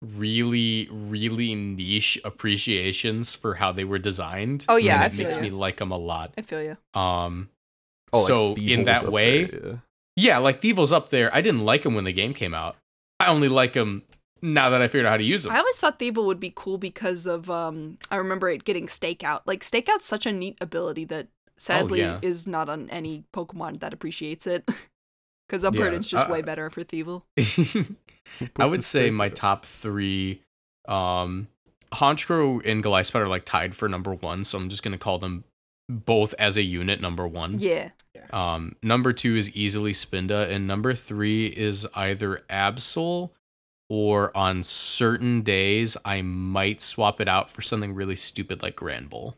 [0.03, 4.65] really really niche appreciations for how they were designed.
[4.69, 5.43] Oh, yeah, and I it feel makes ya.
[5.43, 6.33] me like them a lot.
[6.37, 6.77] I feel you.
[6.99, 7.51] Um,
[8.13, 9.77] Oh, so Feeble's in that way, there, yeah.
[10.17, 11.35] yeah, like Thievul's up there.
[11.35, 12.77] I didn't like him when the game came out.
[13.19, 14.05] I only like him
[14.43, 15.53] now that I figured out how to use him.
[15.53, 19.41] I always thought Thievul would be cool because of um I remember it getting stakeout.
[19.45, 21.29] Like stakeout's such a neat ability that
[21.59, 22.21] sadly yeah.
[22.23, 24.71] is not on any Pokemon that appreciates it.
[25.49, 27.23] Because Upward Yeah, it's just I- way better for Thievul.
[28.57, 30.43] I would say my top three,
[30.89, 31.49] um,
[31.93, 35.45] Honchkrow and Goliath are like tied for number one, so I'm just gonna call them
[35.89, 37.59] both as a unit number one.
[37.59, 37.91] Yeah.
[38.33, 43.31] Um, number two is easily Spinda, and number three is either Absol,
[43.89, 49.35] or on certain days I might swap it out for something really stupid like Granbull.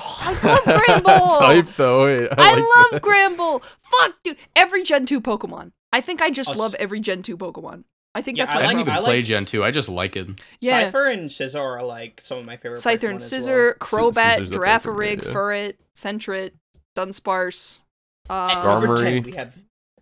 [0.00, 1.38] Oh, I love Granbull.
[1.38, 2.04] Type though.
[2.06, 3.02] Wait, I, I, like love that.
[3.02, 3.62] Granbull.
[3.82, 4.36] Fuck, dude.
[4.56, 5.72] Every Gen 2 Pokemon.
[5.92, 7.84] I think I just Us- love every Gen 2 Pokemon.
[8.14, 9.64] I think Yeah, that's I my I, like- haven't even I played like- Gen 2,
[9.64, 10.28] I just like it.
[10.60, 10.90] Yeah.
[10.90, 12.78] Scyther and Scizor are like some of my favorite.
[12.80, 13.74] Scyther Pokemon and as Scizor, well.
[13.74, 15.32] Crobat, Scizor's up there for me, Girafarig, yeah.
[15.32, 16.50] Furret, Sentret,
[16.96, 17.82] Dunsparce.
[18.30, 19.04] At Uh, number Armory.
[19.20, 19.56] ten, we have.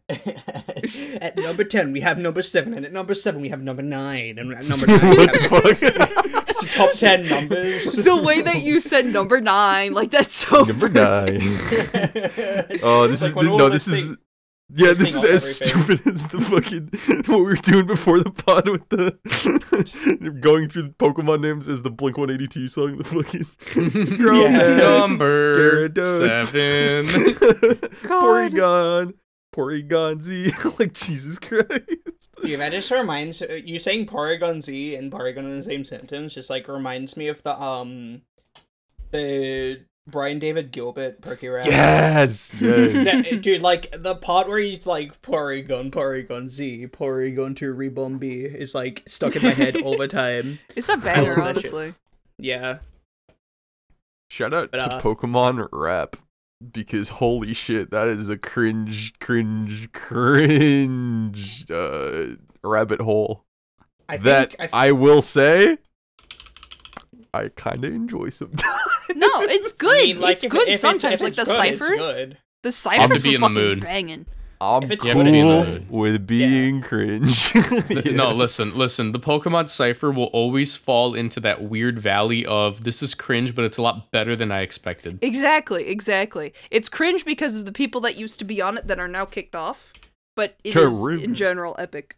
[1.21, 4.39] at number ten, we have number seven, and at number seven, we have number nine,
[4.39, 5.65] and at number nine, we the have fuck?
[6.49, 7.93] it's the top ten numbers.
[7.93, 11.41] the way that you said number nine, like that's so Number nine.
[12.83, 13.69] Oh, this Like is when no.
[13.69, 14.17] This us is
[14.75, 14.89] yeah.
[14.89, 15.97] listing This is as everything.
[15.97, 16.91] stupid as the fucking
[17.27, 21.83] what we were doing before the pod with the going through the Pokemon names as
[21.83, 22.97] the Blink One Eighty Two song.
[22.99, 23.47] The fucking
[24.21, 24.77] Yeah.
[24.77, 26.47] Number Gyarados.
[26.47, 27.35] seven.
[28.05, 29.15] Porygon,
[29.57, 30.53] Porygon Z.
[30.79, 32.31] like Jesus Christ.
[32.45, 36.35] Yeah, that just reminds uh, you saying Porygon Z and Porygon in the same sentence.
[36.35, 38.23] Just like reminds me of the um,
[39.11, 41.67] the Brian David Gilbert Perky Rap.
[41.67, 42.93] Yes, yes.
[42.93, 48.41] That- dude, like the part where he's like Porygon, Porygon Z, Porygon to Reborn B
[48.45, 50.59] is like stuck in my head all the time.
[50.77, 51.73] It's a banger, love that shit.
[51.73, 51.95] honestly.
[52.39, 52.79] Yeah.
[54.29, 56.17] Shout out But, to uh, Pokemon Rap
[56.73, 62.27] because holy shit, that is a cringe, cringe, cringe uh,
[62.63, 63.45] rabbit hole.
[64.09, 65.79] I that think I, will say,
[67.35, 68.63] I kind of enjoy sometimes.
[69.15, 69.97] No, it's good.
[69.97, 71.15] I mean, like, it's if- good if sometimes.
[71.15, 72.17] if like the good, it's ciphers.
[72.17, 72.39] good.
[72.65, 73.81] The ciphers be were in the fucking mood.
[73.81, 74.27] banging.
[74.61, 75.91] I'm If it's You have to be in the cool mood.
[75.91, 77.51] with being cringe.
[77.53, 79.13] Th- No, listen, listen.
[79.13, 83.65] The Pokemon Cipher will always fall into that weird valley of this is cringe, but
[83.65, 85.19] it's a lot better than I expected.
[85.23, 86.55] Exactly, exactly.
[86.71, 89.25] It's cringe because of the people that used to be on it that are now
[89.27, 89.93] kicked off,
[90.37, 91.19] but it is True.
[91.19, 92.17] in general epic.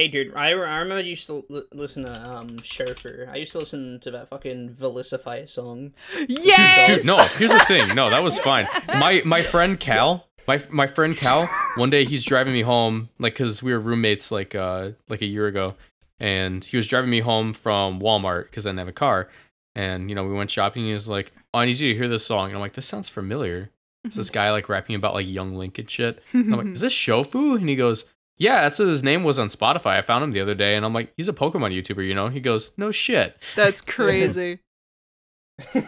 [0.00, 3.28] Hey, dude, I, I remember I used to li- listen to um Surfer.
[3.30, 5.92] I used to listen to that fucking Verlisify song.
[6.26, 6.88] Yes.
[6.88, 7.22] Dude, no.
[7.36, 7.94] Here's the thing.
[7.94, 8.66] No, that was fine.
[8.88, 11.50] My my friend Cal, my my friend Cal.
[11.74, 15.26] One day he's driving me home, like, cause we were roommates, like, uh, like a
[15.26, 15.74] year ago,
[16.18, 19.28] and he was driving me home from Walmart because I didn't have a car,
[19.74, 20.84] and you know we went shopping.
[20.84, 22.72] And he was like, "Oh, I need you to hear this song," and I'm like,
[22.72, 23.68] "This sounds familiar."
[24.04, 26.22] It's this guy like rapping about like young Link and shit.
[26.32, 28.08] And I'm like, "Is this Shofu?" And he goes,
[28.40, 29.98] "Yeah, that's what his name was on Spotify.
[29.98, 32.28] I found him the other day." And I'm like, "He's a Pokemon YouTuber, you know?"
[32.28, 34.58] He goes, "No shit." That's crazy.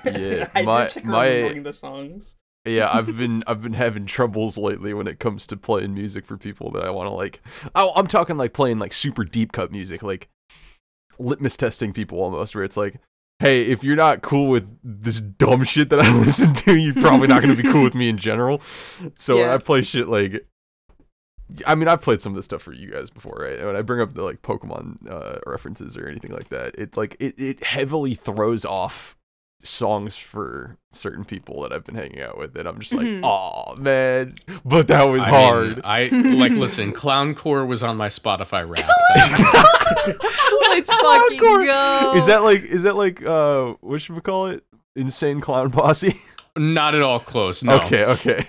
[0.04, 2.36] Yeah, I just my, the songs.
[2.64, 6.36] Yeah, I've been I've been having troubles lately when it comes to playing music for
[6.36, 7.40] people that I want to like.
[7.74, 10.28] Oh, I'm talking like playing like super deep cut music, like
[11.18, 13.00] litmus testing people almost, where it's like,
[13.38, 17.28] hey, if you're not cool with this dumb shit that I listen to, you're probably
[17.28, 18.60] not gonna be cool with me in general.
[19.16, 19.54] So when Yeah.
[19.54, 20.46] I play shit like.
[21.66, 23.58] I mean, I've played some of this stuff for you guys before, right?
[23.58, 26.96] And when I bring up the like Pokemon uh, references or anything like that, it
[26.96, 29.16] like it, it heavily throws off
[29.64, 33.76] songs for certain people that I've been hanging out with, and I'm just like, oh
[33.76, 34.34] man,
[34.64, 35.68] but that was I hard.
[35.68, 36.92] Mean, I like listen.
[36.92, 38.88] Clowncore was on my Spotify rap.
[40.68, 42.14] Let's fucking go.
[42.16, 44.64] is that like is that like uh what should we call it?
[44.96, 46.14] Insane clown posse.
[46.56, 47.62] Not at all close.
[47.62, 47.76] No.
[47.76, 48.46] Okay, okay.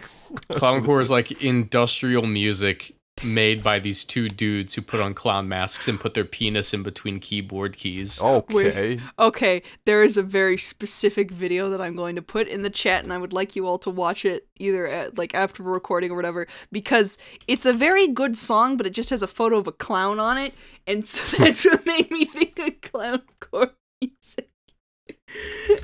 [0.52, 5.88] Clowncore is like industrial music made by these two dudes who put on clown masks
[5.88, 8.20] and put their penis in between keyboard keys.
[8.22, 9.00] Okay.
[9.20, 13.04] Okay, there is a very specific video that I'm going to put in the chat,
[13.04, 16.12] and I would like you all to watch it either at, like after the recording
[16.12, 17.18] or whatever, because
[17.48, 20.38] it's a very good song, but it just has a photo of a clown on
[20.38, 20.54] it,
[20.88, 24.50] and so that's what made me think of clowncore music.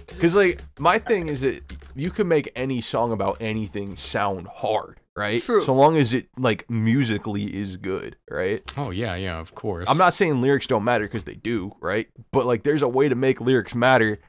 [0.08, 1.62] Because like my thing is that
[1.96, 5.42] you can make any song about anything sound hard, right?
[5.42, 5.62] True.
[5.62, 8.62] So long as it like musically is good, right?
[8.78, 9.88] Oh yeah, yeah, of course.
[9.90, 12.10] I'm not saying lyrics don't matter because they do, right?
[12.32, 14.20] But like, there's a way to make lyrics matter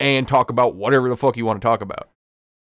[0.00, 2.08] and talk about whatever the fuck you want to talk about.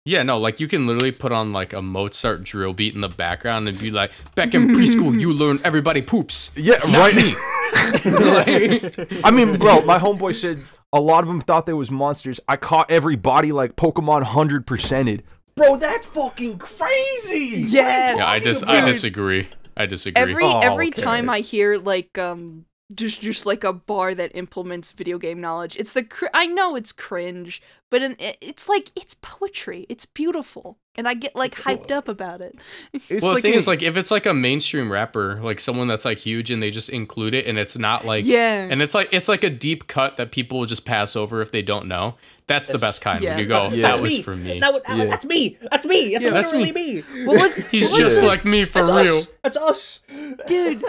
[0.06, 3.08] Yeah, no, like you can literally put on like a Mozart drill beat in the
[3.08, 7.16] background and be like, "Back in preschool, you learn everybody poops." Yeah, Not right.
[7.16, 7.34] me.
[8.04, 10.62] Like- I mean, bro, my homeboy said
[10.94, 12.38] a lot of them thought they was monsters.
[12.48, 15.22] I caught every body like Pokemon hundred percented.
[15.56, 17.64] Bro, that's fucking crazy.
[17.68, 18.16] Yeah.
[18.16, 19.48] yeah, I just I disagree.
[19.76, 20.22] I disagree.
[20.22, 21.02] Every Oh, every okay.
[21.02, 22.64] time I hear like um
[22.94, 26.76] just just like a bar that implements video game knowledge, it's the cr- I know
[26.76, 29.86] it's cringe, but in, it- it's like it's poetry.
[29.88, 32.56] It's beautiful, and I get like hyped up about it.
[33.08, 35.88] It's well, the thing an- is, like, if it's like a mainstream rapper, like someone
[35.88, 38.66] that's like huge, and they just include it, and it's not like, Yeah.
[38.70, 41.50] and it's like it's like a deep cut that people will just pass over if
[41.50, 42.14] they don't know.
[42.46, 43.22] That's the best kind.
[43.22, 43.30] Yeah.
[43.36, 43.92] When you go, Yeah.
[43.92, 44.60] that was for me.
[44.60, 45.06] That, would- Yeah.
[45.06, 45.56] That's me.
[45.70, 46.12] That's me.
[46.12, 47.02] That's Yeah, that's literally me.
[47.14, 47.24] me.
[47.24, 49.16] What was He's what was just the- like me for That's real.
[49.16, 49.30] us.
[49.42, 50.00] That's us.
[50.46, 50.82] dude.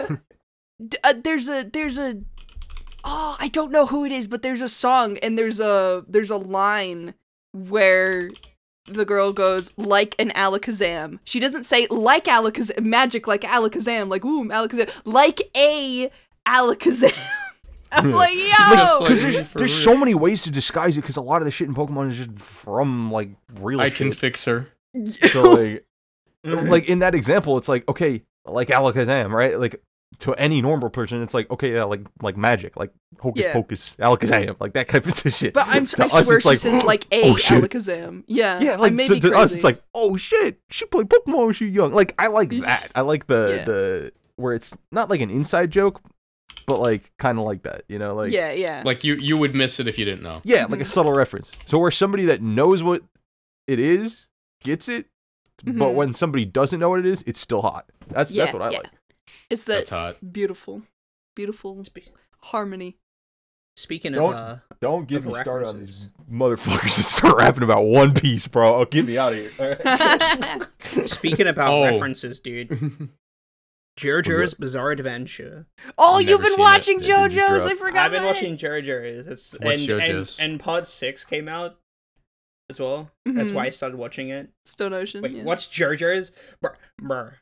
[0.84, 2.20] D- uh, there's a there's a
[3.04, 6.30] oh I don't know who it is, but there's a song and there's a there's
[6.30, 7.14] a line
[7.52, 8.30] where
[8.88, 11.18] the girl goes like an alakazam.
[11.24, 16.10] She doesn't say like alakazam, magic like alakazam, like ooh alakazam, like a
[16.46, 17.16] alakazam.
[17.92, 18.42] I'm like yo.
[18.48, 21.44] Just like- because there's, there's so many ways to disguise it because a lot of
[21.46, 23.96] the shit in Pokemon is just from like real I shit.
[23.96, 24.66] can fix her.
[25.30, 25.84] so like
[26.44, 29.82] like in that example it's like okay like alakazam right like
[30.18, 33.52] to any normal person it's like okay yeah like like magic like hocus Yeah.
[33.52, 36.56] pocus alakazam like that type of shit but I'm To I us, swear it's she
[36.56, 37.62] says like a oh, shit.
[37.62, 38.22] alakazam.
[38.26, 38.60] Yeah.
[38.60, 41.64] yeah like so be to us it's like oh shit she played pokemon when she
[41.66, 43.64] was young like i like that i like the Yeah.
[43.64, 46.00] the where it's not like an inside joke
[46.66, 48.82] but like kind of like that you know like yeah, yeah.
[48.84, 50.40] Like you, you would miss it if you didn't know.
[50.44, 53.02] yeah like a subtle reference so where somebody that knows what
[53.66, 54.28] it is
[54.64, 55.06] gets it
[55.64, 55.94] but Mhm.
[55.94, 58.70] when somebody doesn't know what it is it's still hot that's yeah, that's what i
[58.70, 58.78] yeah.
[58.78, 58.90] like
[59.50, 60.32] It's that That's hot.
[60.32, 60.82] beautiful,
[61.34, 61.82] beautiful
[62.44, 62.96] harmony.
[63.76, 66.66] Speaking Don't- of uh, Don't get Of me started on these references.
[66.66, 68.76] motherfuckers that start rapping about One Piece, bro.
[68.76, 71.06] Oh, get me out of here.
[71.06, 71.84] speaking about Oh.
[71.84, 72.70] references, dude.
[74.00, 75.66] JoJo's Bizarre Adventure.
[75.96, 76.62] oh, I've you've never been seen it.
[76.62, 77.62] watching It did just JoJo's.
[77.64, 77.72] drop.
[77.72, 78.04] I forgot.
[78.06, 79.28] I've been watching JoJo's.
[79.28, 80.38] It's What's and, JoJo's?
[80.38, 81.78] And, and Pod Six came out
[82.68, 83.10] as well.
[83.24, 83.54] That's Mhm.
[83.54, 84.50] why I started watching it.
[84.66, 85.22] Stone Ocean.
[85.22, 85.42] Wait, yeah.
[85.44, 86.32] what's JoJo's?
[86.60, 87.38] Brr, brr.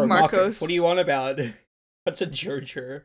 [0.00, 0.60] Brr, Marcos.
[0.60, 1.40] What do you want about?
[2.04, 3.02] What's a JoJo?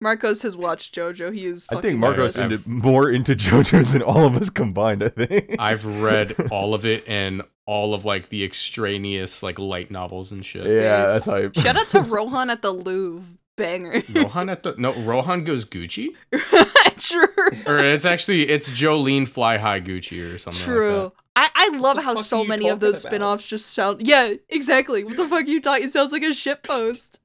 [0.00, 1.32] Marcos has watched JoJo.
[1.34, 1.66] He is.
[1.70, 5.02] I think Marcos I've- into more into JoJo's than all of us combined.
[5.02, 5.56] I think.
[5.58, 10.44] I've read all of it and all of like the extraneous like light novels and
[10.44, 10.66] shit.
[10.66, 11.12] yeah, Nice.
[11.12, 11.54] that's hype.
[11.56, 13.24] Shout out to Rohan at the Louvre.
[13.56, 14.02] Banger.
[14.08, 16.08] Rohan at the no Rohan goes Gucci
[16.98, 17.26] True.
[17.66, 20.62] or it's actually it's Jolyne Fly High Gucci or something.
[20.62, 21.02] True.
[21.02, 23.10] Like I, I love how so many of those about?
[23.10, 25.02] spin-offs just sound yeah, exactly.
[25.04, 25.84] What the fuck are you talking?
[25.84, 27.20] It sounds like a shit post.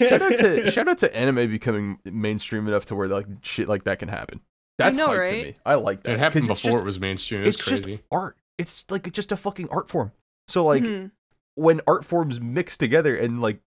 [0.00, 3.84] shout out to shout out to anime becoming mainstream enough to where like shit like
[3.84, 4.40] that can happen.
[4.78, 5.54] That's know, hype to me.
[5.64, 6.10] I like that.
[6.10, 6.12] that.
[6.14, 7.42] It happened before just- it was mainstream.
[7.42, 7.96] It's, it's crazy.
[7.96, 8.36] just art.
[8.58, 10.12] It's like just a fucking art form.
[10.48, 11.10] So like Mhm.
[11.54, 13.60] when art forms mix together and like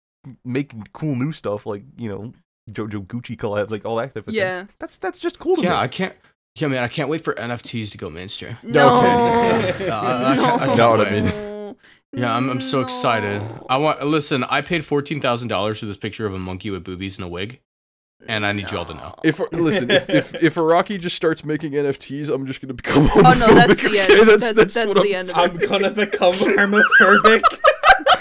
[0.45, 2.33] make cool new stuff, like you know
[2.71, 4.35] JoJo Gucci collab, like all that type of thing.
[4.35, 4.67] Yeah.
[4.79, 5.77] That's that's just cool to yeah, me.
[5.77, 6.15] I can't.
[6.57, 8.59] Yeah, man, I can't wait for NFTs to go mainstream.
[8.63, 8.99] No.
[8.99, 9.89] Okay.
[9.89, 11.77] Uh, I- I can't- I can't Know what I mean.
[12.15, 13.41] Yeah, I'm, I'm so excited.
[13.71, 14.45] I want listen.
[14.45, 17.29] I paid fourteen thousand dollars for this picture of a monkey with boobies and a
[17.29, 17.61] wig,
[18.29, 19.15] and I need y'all to know.
[19.25, 23.21] If listen, if, if if Iraqi just starts making NFTs, I'm just gonna become Oh
[23.33, 24.01] no, that's the okay?
[24.01, 24.29] end.
[24.29, 25.69] That's That's, that's, that's, what the I'm, end of I'm it.
[25.71, 27.43] gonna become homophobic.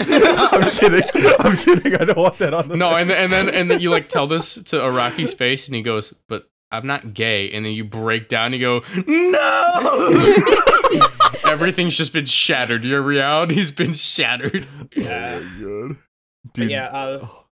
[0.00, 1.36] I'm kidding.
[1.38, 1.94] I'm kidding.
[1.94, 2.76] I don't want that on the.
[2.78, 5.74] No, and then, and then and then you like tell this to Iraqi's face, and
[5.76, 11.00] he goes, "But I'm not gay." And then you break down, and you go, "No!"
[11.44, 12.84] Everything's just been shattered.
[12.84, 14.66] Your reality's been shattered.
[14.96, 15.40] Yeah.
[15.40, 15.96] Oh my god.
[16.44, 16.70] But Dude.
[16.70, 17.44] yeah, uh, oh,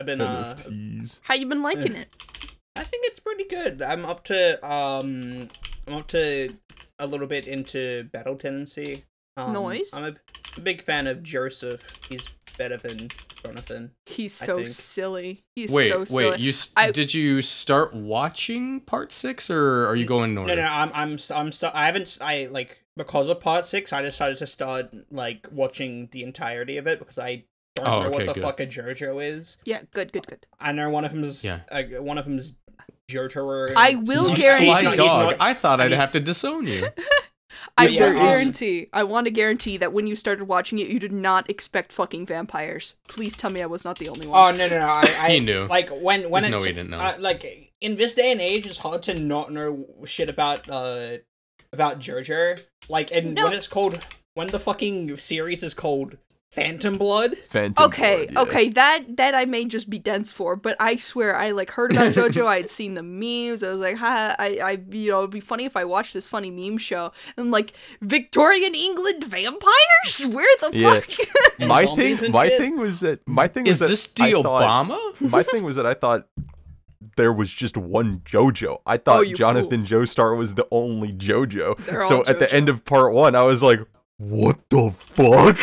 [0.00, 1.20] I've been uh, NFTs.
[1.22, 2.08] How you been liking it?
[2.76, 3.80] I think it's pretty good.
[3.80, 5.48] I'm up to um
[5.86, 6.54] I'm up to
[6.98, 9.04] a little bit into battle tendency.
[9.36, 9.94] Um, Nice.
[9.94, 10.14] I'm a,
[10.56, 11.82] a big fan of Joseph.
[12.08, 12.26] He's
[12.58, 13.08] better than
[13.46, 13.92] Jonathan.
[14.06, 15.44] He's so silly.
[15.54, 16.30] He's Wait, so silly.
[16.30, 16.40] wait.
[16.40, 20.40] You s I- did you start watching part six, or are you going in No,
[20.42, 20.56] order?
[20.56, 24.00] no, I'm I'm s- I'm st- I haven't I like because of part 6, I
[24.00, 27.44] decided to start like watching the entirety of it because I
[27.74, 28.42] don't Oh, know what the good.
[28.42, 29.58] fuck a JoJo is.
[29.66, 30.46] yeah, good, good, good.
[30.58, 31.60] I know one of them's Yeah.
[31.70, 32.54] uh, one of them's
[33.10, 33.72] Jotaro.
[33.76, 35.30] I and- will You he's- guarantee- he's sly not- he's dog.
[35.32, 36.88] not- I thought I I'd mean- have to disown you.
[37.78, 38.88] I Yeah, will guarantee.
[38.92, 42.26] I want to guarantee that when you started watching it, you did not expect fucking
[42.26, 42.94] vampires.
[43.08, 44.58] Please tell me I was not the only Oh one.
[44.58, 44.86] no no no!
[44.86, 45.66] I, I He knew.
[45.66, 46.98] Like when when There's no it's way he didn't know.
[46.98, 51.18] Uh, like in this day and age, it's hard to not know shit about uh
[51.72, 52.62] about JoJo.
[52.88, 53.44] Like and No.
[53.44, 54.04] when it's called
[54.34, 56.18] when the fucking series is called
[56.56, 57.36] Phantom Blood.
[57.48, 58.40] Phantom okay, Blood, yeah.
[58.40, 61.92] okay, that that I may just be dense for, but I swear I like heard
[61.92, 62.46] about JoJo.
[62.46, 63.62] I had seen the memes.
[63.62, 66.26] I was like, ha, I, I, you know, it'd be funny if I watched this
[66.26, 67.12] funny meme show.
[67.36, 70.26] And like Victorian England vampires?
[70.26, 70.98] Where the Yeah.
[71.00, 71.28] fuck?
[71.68, 72.60] My thing, my shit.
[72.60, 75.30] thing was that my thing Is was that this the I thought- Obama?
[75.30, 76.26] my thing was that I thought
[77.16, 78.80] there was just one JoJo.
[78.86, 81.78] I oh, thought Oh, you Jonathan Joestar was the only JoJo.
[81.84, 83.80] They're so all at the end of part one, I was like,
[84.18, 85.56] "What the fuck?"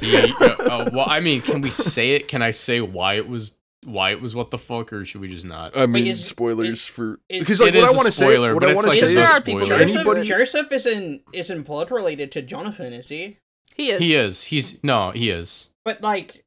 [0.00, 2.28] Yeah, yeah, uh, well, I mean, can we say it?
[2.28, 5.28] Can I say why it was why it was what the fuck, or should we
[5.28, 5.76] just not?
[5.76, 8.24] I mean, is- spoilers for because like It what is I a want to say,
[8.24, 9.78] spoiler, what but I it's want to like say a there is are people spoiler.
[9.84, 13.36] Joseph, anybody Joseph isn't isn't blood related to Jonathan, is he?
[13.74, 14.00] he is.
[14.00, 14.44] He is.
[14.44, 15.68] He's no, he is.
[15.84, 16.44] But like,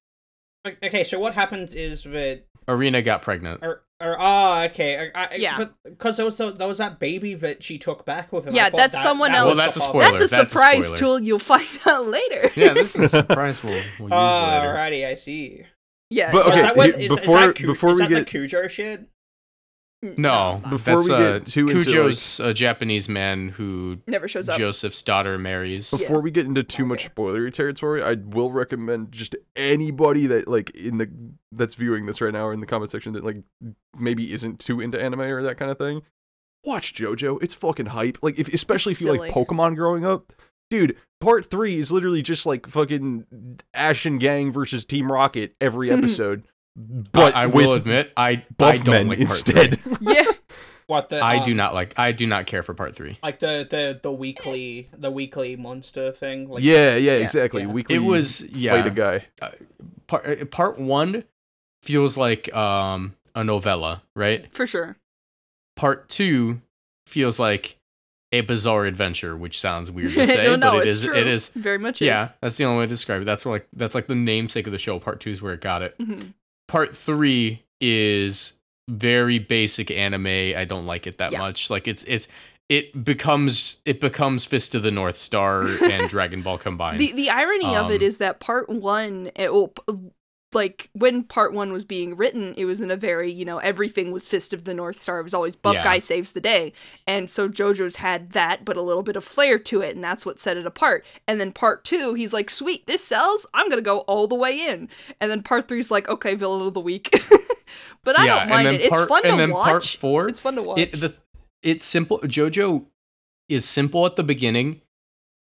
[0.65, 3.61] okay, so what happens is that Erina got pregnant.
[3.99, 5.65] Or or oh okay, I, I, Yeah.
[5.83, 8.53] because there was the, there was that baby that she took back with him.
[8.53, 9.47] Yeah, that's that- someone that else.
[9.47, 10.03] Well, that's a spoiler.
[10.03, 10.97] That's a That's a surprise spoiler.
[10.97, 12.51] tool you'll find out later.
[12.55, 14.75] Yeah, this is a surprise we'll, we'll use uh, later.
[14.77, 15.63] Alrighty, I see.
[16.11, 16.31] yeah.
[16.31, 18.27] But okay, is that what, he- is, before- is that before is we that get-
[18.27, 19.07] the Kujo shit?
[20.03, 24.47] No, Before that's we uh, get too into, Kujo's a Japanese man who never shows
[24.47, 24.59] up.
[24.59, 25.91] Joseph's daughter marries.
[25.91, 26.07] Yeah.
[26.07, 27.13] Before we get into too much Okay.
[27.15, 31.09] spoilery territory, I will recommend just anybody that like in the
[31.51, 33.37] that's viewing this right now or in the comment section that like
[33.97, 36.03] maybe isn't too into anime or that kind of thing.
[36.63, 37.41] Watch JoJo.
[37.41, 38.19] It's fucking hype.
[38.21, 39.31] Like if especially It's if you like.
[39.33, 40.31] Pokemon growing up.
[40.69, 43.25] Dude, part 3 is literally just like fucking
[43.73, 46.43] Ash and Gang versus Team Rocket every episode.
[47.11, 49.81] But I, I will admit, I I don't men like part instead.
[49.81, 49.95] Three.
[50.13, 50.31] yeah.
[50.85, 51.17] What the?
[51.19, 51.97] I uh, do not like.
[51.97, 53.17] I do not care for part three.
[53.23, 56.47] like the the the weekly the weekly monster thing.
[56.47, 57.63] Like, yeah, yeah, exactly.
[57.63, 57.69] yeah.
[57.69, 58.85] Weekly It was fight yeah.
[58.85, 59.25] a guy.
[60.07, 61.23] Part uh, part one
[61.83, 64.45] feels like um a novella, right?
[64.53, 64.97] For sure.
[65.75, 66.61] Part two
[67.07, 67.77] feels like
[68.31, 71.03] a bizarre adventure, which sounds weird to say, no, no, but it it's is.
[71.05, 71.15] true.
[71.15, 71.49] It is.
[71.49, 73.25] Very much Yeah, that's the only way to describe it.
[73.25, 74.99] That's like that's like the namesake of the show.
[74.99, 75.95] Part two is where it got it.
[75.99, 76.25] is.
[76.67, 78.53] Part three is
[78.89, 80.27] very basic anime.
[80.27, 81.39] I don't like it that Yeah.
[81.39, 81.69] much.
[81.69, 82.27] Like it's it's
[82.69, 86.99] it becomes it becomes Fist of the North Star and Dragon Ball combined.
[86.99, 89.73] The the irony of it Um, that part one, it, well,
[90.57, 94.11] like when part one was being written, it was in a very you know everything
[94.11, 95.21] was Fist of the North Star.
[95.21, 95.83] It was always buff Yeah.
[95.85, 96.73] guy saves the day,
[97.07, 100.25] and so JoJo's had that, but a little bit of flair to it, and that's
[100.25, 101.05] what set it apart.
[101.29, 103.47] And then part two, he's like, "Sweet, this sells.
[103.53, 104.89] I'm gonna go all the way in."
[105.21, 107.09] And then part three's like, "Okay, villain of the week."
[108.03, 108.81] but I Yeah, don't mind it.
[108.81, 109.65] It's part- fun and to then watch.
[109.67, 110.79] part four, it's fun to watch.
[110.79, 111.13] it the
[111.63, 112.19] it's simple.
[112.19, 112.85] JoJo
[113.49, 114.81] is simple at the beginning,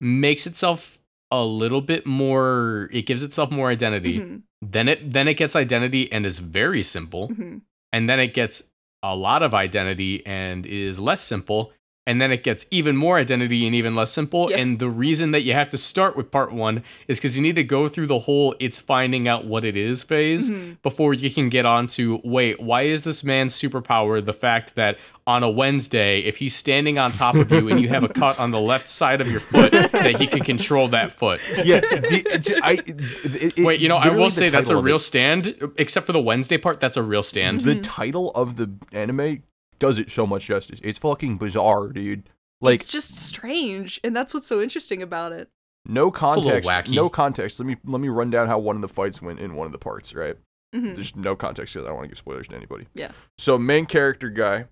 [0.01, 0.99] makes itself
[1.31, 2.89] a little bit more.
[2.93, 4.19] It gives itself more identity.
[4.19, 7.29] Mhm, Then it then it gets identity and is very simple.
[7.29, 7.63] mhm.
[7.93, 8.63] and then it gets
[9.03, 11.73] a lot of identity and is less simple
[12.05, 14.59] and then it gets even more identity and even less simple Yeah.
[14.59, 17.55] and the reason that you have to start with part one is because you need
[17.57, 20.79] to go through the whole it's finding out what it is phase Mhm.
[20.83, 24.99] before you can get on to wait why is this man's superpower the fact that
[25.29, 28.37] on a wednesday if he's standing on top of you and you have a cut
[28.41, 32.61] on the left side of your foot that he can control that foot yeah, the,
[32.65, 36.07] I, it- it- wait you know i will say that's a real it- stand except
[36.07, 37.81] for the wednesday part that's a real stand The Mhm.
[37.85, 39.45] title of the anime
[39.83, 40.81] does it so much justice.
[40.85, 42.31] It's fucking bizarre, dude.
[42.61, 45.49] Like it's just strange, and that's what's so interesting about it.
[45.85, 46.71] no a little context.
[46.71, 46.95] wacky.
[46.95, 47.59] No context.
[47.59, 49.73] Let me let me run down how one of the fights went in one of
[49.73, 50.15] the parts.
[50.15, 50.37] Right.
[50.75, 50.95] Mhm.
[50.95, 52.87] There's no context because I don't want to give spoilers to anybody.
[52.95, 53.11] Yeah.
[53.39, 54.67] So main character guy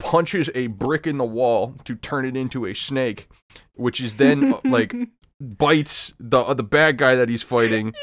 [0.00, 3.28] punches a brick in the wall to turn it into a snake,
[3.76, 4.92] which is then uh, like
[5.40, 7.94] bites the uh, the bad guy that he's fighting.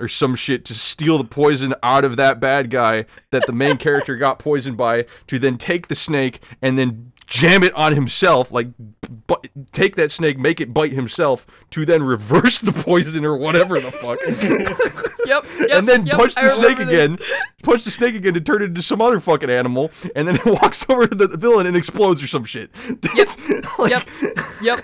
[0.00, 3.76] Or some shit to steal the poison out of that bad guy that the main
[3.76, 8.50] character got poisoned by, to then take the snake and then jam it on himself,
[8.50, 9.36] like bu-
[9.72, 13.90] take that snake, make it bite himself, to then reverse the poison or whatever the
[13.90, 14.18] fuck.
[15.26, 17.12] Yep, yep, and then yep, punch the snake remember this.
[17.12, 17.26] again,
[17.62, 20.44] punch the snake again to turn it into some other fucking animal, and then it
[20.44, 22.70] walks over to the villain and explodes or some shit.
[23.16, 23.36] That's,
[23.78, 24.08] like, Yep,
[24.60, 24.80] yep,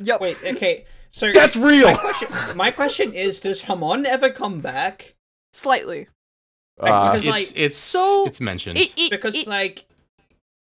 [0.00, 0.20] yep.
[0.22, 0.86] Wait, okay.
[1.12, 1.88] So That's real.
[1.88, 5.14] My question, my question is: Does Hamon ever come back?
[5.52, 6.08] Slightly.
[6.80, 9.84] Uh, Because, it's like, it's so it's mentioned It, it, Because it- like,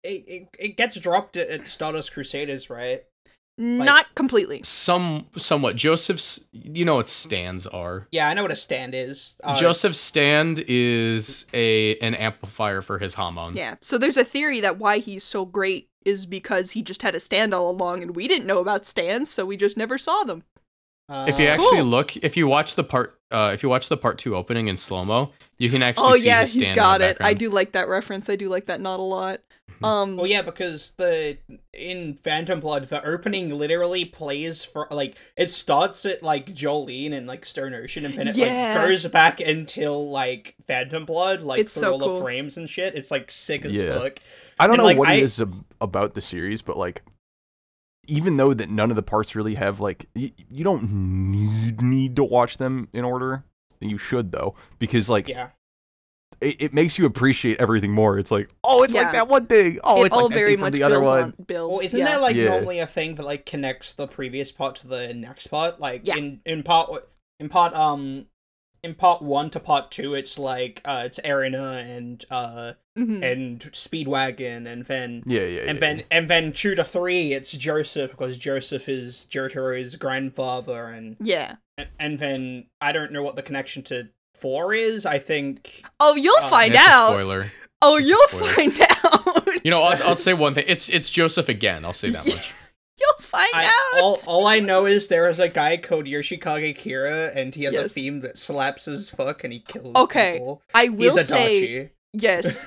[0.03, 3.03] it, it it gets dropped at, at Stardust Crusaders, right?
[3.57, 4.59] Not completely.
[4.63, 9.35] some somewhat joseph's you know what stands are Yeah, I know what a stand is.
[9.43, 13.75] Uh, joseph's stand is a an amplifier for his hamon Yeah.
[13.81, 17.19] So there's a theory that why he's so great is because he just had a
[17.19, 20.43] stand all along, and we didn't know about stands, so we just never saw them.
[21.09, 21.85] uh, if you actually Cool.
[21.85, 24.75] look if you watch the part uh if you watch the part two opening in
[24.77, 27.17] slow-mo you can actually oh see yeah, his stand he's in got the it.
[27.21, 28.29] I do like that reference.
[28.29, 29.39] I do like that not a lot.
[29.75, 29.85] Mm-hmm.
[29.85, 30.17] Um.
[30.17, 31.37] Well, yeah, because the
[31.73, 37.27] in Phantom Blood, the opening literally plays for like it starts at like Jolyne and
[37.27, 38.75] like Stone Ocean, and then it Yeah.
[38.77, 42.15] like goes back until like Phantom Blood, like It's through so all cool.
[42.15, 42.95] the frames and shit.
[42.95, 43.97] It's like sick as Yeah.
[43.99, 44.19] fuck.
[44.59, 47.03] I don't and, know like, what I- it is ab- about the series, but like,
[48.07, 50.89] even though that none of the parts really have like, y- you don't
[51.31, 53.43] need need to watch them in order.
[53.81, 55.49] You should though, because like Yeah,
[56.45, 58.17] it, it makes you appreciate everything more.
[58.19, 59.01] It's like, oh, it's Yeah.
[59.03, 59.79] like that one thing.
[59.83, 61.23] Oh, it it's all like very much the other builds one.
[61.23, 61.71] on builds.
[61.71, 62.05] well, isn't yeah.
[62.05, 62.49] there like Yeah.
[62.49, 65.79] normally a thing that like connects the previous part to the next part?
[65.79, 66.17] Like Yeah.
[66.17, 66.89] in in part
[67.39, 68.27] in part um
[68.83, 73.23] in part one to part two, it's like uh it's Erina and uh Mhm.
[73.29, 76.03] and Speedwagon, and then Yeah, yeah, and yeah, then yeah.
[76.11, 81.55] and then two to three, it's Joseph because Joseph is Jotaro's grandfather, and yeah.
[81.99, 84.09] and then I don't know what the connection to
[84.39, 85.05] four is.
[85.05, 87.09] I think Oh, you'll Uh, find out.
[87.09, 88.53] spoiler Oh, It's you'll spoiler.
[88.53, 89.65] find out.
[89.65, 92.53] you know I'll, I'll say one thing it's it's joseph again i'll say that much
[92.99, 94.01] you'll find I out.
[94.01, 97.73] all all I know is there is a guy called Yoshikage Kira, and he has
[97.75, 100.01] a theme that slaps his fuck and he kills people.
[100.03, 100.61] Okay, people.
[100.73, 101.89] I will He's a say Dachi.
[102.13, 102.65] yes.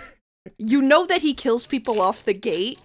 [0.58, 2.78] you know that he kills people off the gate,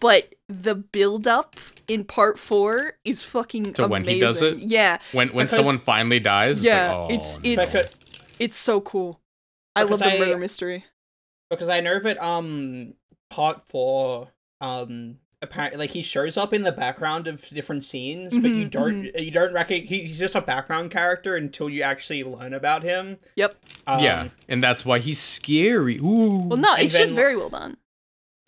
[0.00, 1.56] but the build up
[1.86, 3.90] in part four is fucking To amazing.
[3.90, 4.58] when he does it?
[4.58, 6.92] Yeah, when when Because- someone finally dies it's yeah.
[6.92, 7.96] like, oh, it's it's Because-
[8.38, 9.20] it's so cool.
[9.76, 10.84] I love Because the I- murder mystery.
[11.50, 12.94] because I know that um
[13.30, 14.28] part four
[14.60, 18.70] um apparently like he shows up in the background of different scenes, but you Mhm,
[18.70, 23.18] don't you don't reckon he's just a background character until you actually learn about him.
[23.36, 23.54] Yep.
[23.86, 26.48] Um, yeah and that's why he's scary Ooh.
[26.48, 27.76] Well, no, and it's just very well done.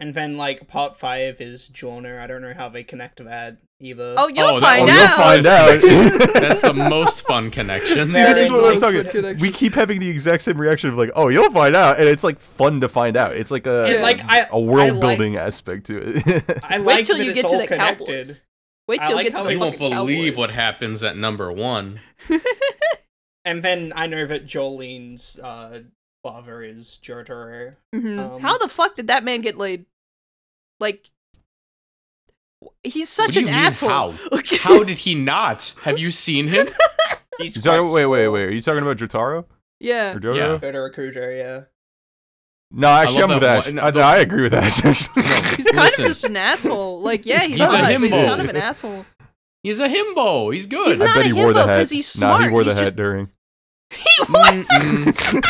[0.00, 2.20] and then like part five is Giorno.
[2.20, 4.14] I don't know how they connect to that either.
[4.16, 5.82] Oh, you'll Oh, that- find oh, out.
[5.82, 6.32] you'll find out.
[6.40, 9.38] that's the most fun connection See, this is what I'm talking.
[9.38, 12.22] We keep having the exact same reaction of like, "Oh, you'll find out," and it's
[12.22, 13.34] like fun to find out.
[13.36, 16.58] It's like a And, like I a world I like- building aspect to it.
[16.64, 18.06] I Wait till you get to the connected.
[18.06, 18.42] Cowboys.
[18.88, 21.50] Wait I till like you get to the you won't believe what happens at number
[21.52, 22.00] one
[23.44, 25.80] And then I know that Jolyne's uh
[26.22, 27.76] father is Jotaro.
[27.94, 28.18] Mhm.
[28.18, 29.86] Um, How the fuck did that man get laid?
[30.78, 31.10] Like,
[32.84, 33.88] he's such an asshole.
[33.90, 34.14] how?
[34.60, 35.74] How did he not?
[35.82, 36.68] Have you seen him?
[37.38, 38.42] He's You talking, wait, wait, wait.
[38.44, 39.46] Are you talking about Jotaro
[39.78, 40.12] yeah.
[40.14, 40.36] or Jojo?
[40.36, 40.58] Yeah.
[40.70, 41.60] Jotaro Kujo, yeah.
[42.70, 44.64] No, actually, love I'm with that one- I, the- I agree with that.
[44.64, 45.22] actually.
[45.56, 46.04] He's kind Listen.
[46.04, 47.00] of just an asshole.
[47.00, 49.06] Like, yeah, he's, He's a hot, but he's kind of an asshole.
[49.62, 50.52] He's a himbo.
[50.52, 50.88] He's good.
[50.88, 51.78] He's I not bet a he wore the himbo hat.
[51.78, 52.52] 'cause he's Nah, he smart.
[52.52, 53.28] wore the He's hat just- during.
[53.90, 53.98] He
[54.28, 55.42] wore the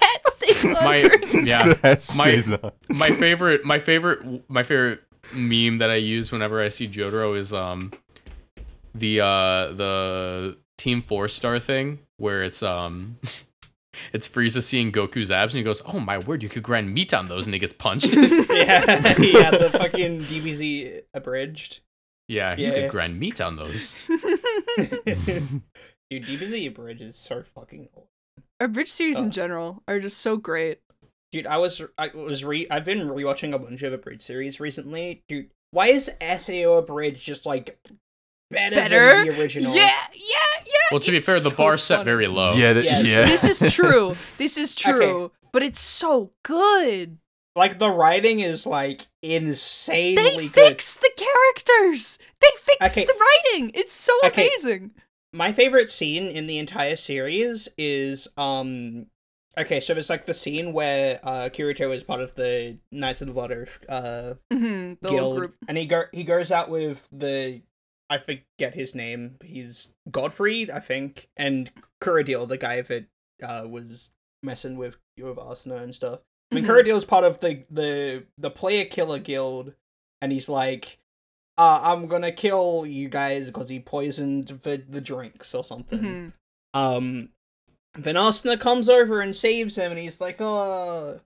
[0.00, 1.68] hat stays on My- during yeah.
[1.68, 2.72] the hat My- on.
[2.98, 5.00] my favorite my favorite my favorite
[5.34, 7.92] meme that I use whenever I see Jotaro is um
[8.94, 13.18] the uh the Team Four Star thing where it's um
[14.12, 17.14] it's Frieza seeing Goku's abs and he goes, "Oh my word, you could grind meat
[17.14, 18.14] on those," and he gets punched.
[18.16, 21.80] yeah, yeah, the fucking DBZ abridged.
[22.28, 22.74] yeah, you Yeah.
[22.82, 23.96] could grind meat on those.
[26.10, 28.06] Dude, DBZ abridged is so fucking old.
[28.60, 30.80] Our bridge series in general are just so great.
[31.32, 35.22] Dude, I was I was re I've been rewatching a bunch of abridged series recently.
[35.28, 37.78] Dude, why is SAO abridged just like
[38.50, 39.08] better, Better?
[39.24, 39.74] than the original?
[39.74, 40.72] Yeah, yeah, yeah.
[40.90, 42.04] Well, to be fair, the so bar set funny.
[42.04, 42.52] very low.
[42.54, 43.24] Yeah, that, Yeah, yeah.
[43.24, 44.14] This is true.
[44.36, 44.92] This is Okay.
[44.92, 45.32] true.
[45.52, 47.16] But it's so good.
[47.56, 50.68] Like the writing is like insanely They good.
[50.68, 52.18] fix the characters.
[52.40, 53.06] They fix Okay.
[53.06, 53.14] the
[53.54, 53.70] writing.
[53.74, 54.46] It's so Okay.
[54.48, 54.90] amazing.
[55.34, 59.06] my favorite scene in the entire series is um
[59.58, 63.26] okay so there's like the scene where uh kirito is part of the knights of
[63.28, 65.56] the water uh hmm The guild group.
[65.68, 67.62] and he go he goes out with the
[68.10, 71.70] i forget his name he's godfrey i think and
[72.02, 73.06] kuradeel the guy that
[73.42, 76.68] uh was messing with with Asuna and stuff i mean Mhm.
[76.68, 79.72] kuradeel's part of the the the player killer guild
[80.20, 80.98] and he's like
[81.58, 86.00] uh, I'm gonna kill you guys because he poisoned the, the drinks or something.
[86.00, 86.32] Mhm.
[86.72, 87.28] Um,
[87.94, 91.20] then Asuna comes over and saves him, and he's like, "Oh,"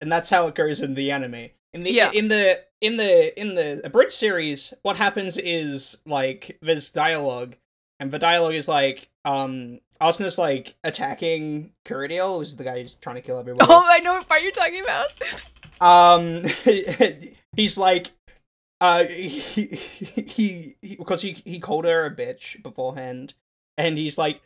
[0.00, 1.50] and that's how it goes in the anime.
[1.72, 2.10] In the Yeah.
[2.12, 7.56] in the in the in the abridged series, what happens is like there's dialogue,
[8.00, 13.16] and the dialogue is like, um, Asuna's like attacking Kuradeel, who's the guy who's trying
[13.16, 13.66] to kill everyone.
[13.68, 15.12] Oh, I know what part you're talking about.
[15.82, 16.44] um
[17.56, 18.12] he's like
[18.80, 19.28] uh he
[19.76, 23.34] he because he, he called her a bitch beforehand
[23.76, 24.40] and he's like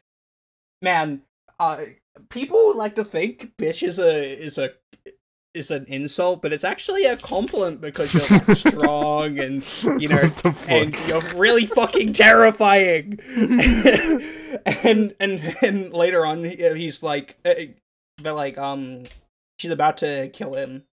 [0.82, 1.22] man
[1.60, 1.84] uh
[2.28, 4.70] people like to think bitch is a is a
[5.52, 9.64] is an insult but it's actually a compliment because you're like, strong and
[10.00, 10.70] you know What the fuck?
[10.70, 13.18] and you're really fucking terrifying.
[14.84, 17.54] And and and later on he's like uh,
[18.18, 19.04] they're like um
[19.58, 20.84] she's about to kill him.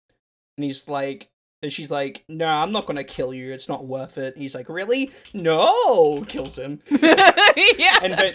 [0.58, 1.30] And he's like
[1.64, 3.52] and she's like no i'm not gonna kill you.
[3.54, 4.38] It's not worth it.
[4.38, 5.12] He's like really?
[5.34, 6.24] No!
[6.28, 6.82] Kills him.
[6.90, 8.00] Yeah.
[8.04, 8.34] and then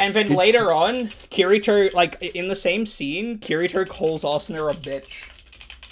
[0.00, 4.74] and then It's- later on kirito like in the same scene kirito calls Asuna a
[4.74, 5.28] bitch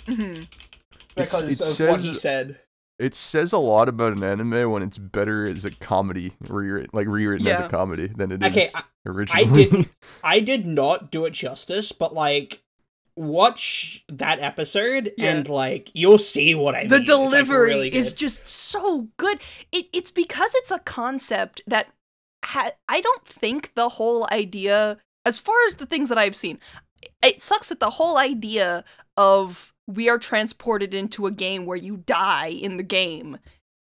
[0.07, 0.47] Mhm.
[1.15, 2.61] because it of what he said
[2.99, 7.07] It says a lot about an anime when it's better as a comedy, rewritten, like
[7.07, 9.65] rewritten as a comedy than it is okay I, originally.
[9.67, 9.91] did-
[10.25, 12.63] I did not do it justice, but like
[13.15, 15.33] watch that episode Yeah.
[15.33, 17.03] and like you'll see what I the mean.
[17.03, 19.41] It's, like, delivery really is just so good.
[19.73, 21.89] It it's because it's a concept that
[22.47, 26.59] ha- I don't think the whole idea, as far as the things that I've seen,
[27.23, 28.85] it sucks that the whole idea
[29.17, 33.39] of we are transported into a game where you die in the game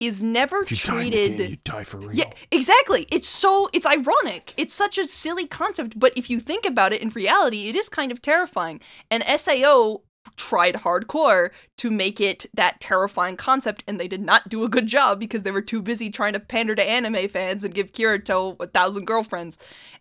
[0.00, 2.12] is never you die game, treated you die for real.
[2.12, 3.06] yeah, exactly.
[3.10, 4.54] It's so it's ironic.
[4.56, 7.88] It's such a silly concept, but if you think about it in reality, it is
[7.88, 8.80] kind of terrifying.
[9.10, 10.02] And SAO
[10.36, 14.86] tried hardcore to make it that terrifying concept and they did not do a good
[14.86, 18.56] job because they were too busy trying to pander to anime fans and give Kirito
[18.60, 19.58] a thousand girlfriends.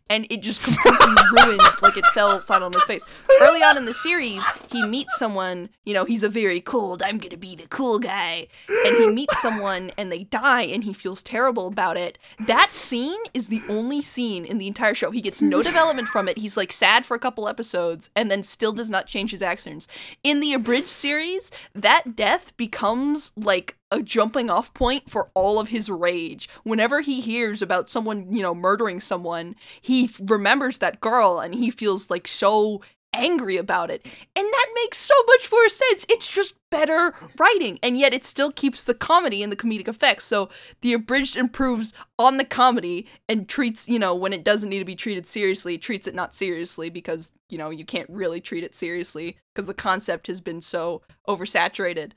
[0.10, 3.04] And it just completely ruined, like it fell flat on his face.
[3.42, 7.18] Early on in the series, he meets someone, you know, he's a very cold, I'm
[7.18, 8.48] gonna be the cool guy.
[8.68, 12.18] And he meets someone and they die and he feels terrible about it.
[12.40, 15.12] That scene is the only scene in the entire show.
[15.12, 16.38] He gets no development from it.
[16.38, 19.88] He's like sad for a couple episodes and then still does not change his actions.
[20.24, 25.70] In the abridged series, that death becomes like a jumping off point for all of
[25.70, 26.50] his rage.
[26.64, 31.56] Whenever he hears about someone, you know, murdering someone, he f- remembers that girl and
[31.56, 32.82] he feels like so
[33.14, 34.06] angry about it.
[34.36, 36.06] And that makes so much more sense.
[36.10, 37.80] It's just better writing.
[37.82, 40.26] And yet it still keeps the comedy and the comedic effects.
[40.26, 40.50] So
[40.82, 44.86] the abridged improves on the comedy and treats, you know, when it doesn't need to
[44.86, 48.64] be treated seriously, it treats it not seriously because, you know, you can't really treat
[48.64, 52.12] it seriously because the concept has been so oversaturated.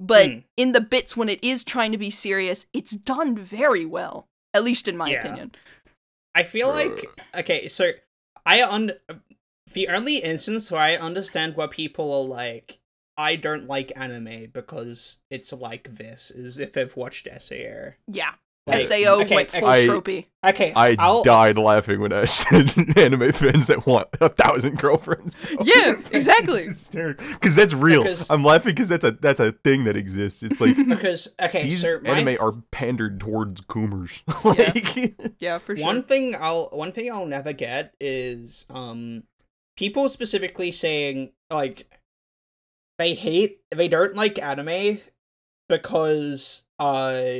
[0.00, 0.38] But Hmm.
[0.56, 4.26] in the bits when it is trying to be serious, it's done very well.
[4.54, 5.20] At least in my Yeah.
[5.20, 5.54] opinion.
[6.34, 7.92] I feel like okay, so
[8.46, 8.92] I un
[9.72, 12.78] the only instance where I understand why people are like,
[13.16, 17.92] I don't like anime because it's like this is if I've watched SAO.
[18.08, 18.34] Yeah.
[18.66, 20.26] Like, Sao okay, went full I- tropey.
[20.46, 25.34] Okay, I I'll, died laughing when I said anime fans that want a thousand girlfriends.
[25.34, 25.64] bro.
[25.64, 26.66] Yeah, exactly.
[26.66, 28.04] Because that's real.
[28.04, 30.42] Because- I'm laughing because that's a that's a thing that exists.
[30.42, 34.22] It's like because okay, these so my, anime are pandered towards coomers.
[34.44, 35.84] like, Yeah, for sure.
[35.84, 39.24] one thing I'll one thing I'll never get is um
[39.76, 41.90] people specifically saying like
[42.98, 45.00] they hate they don't like anime
[45.68, 47.32] because uh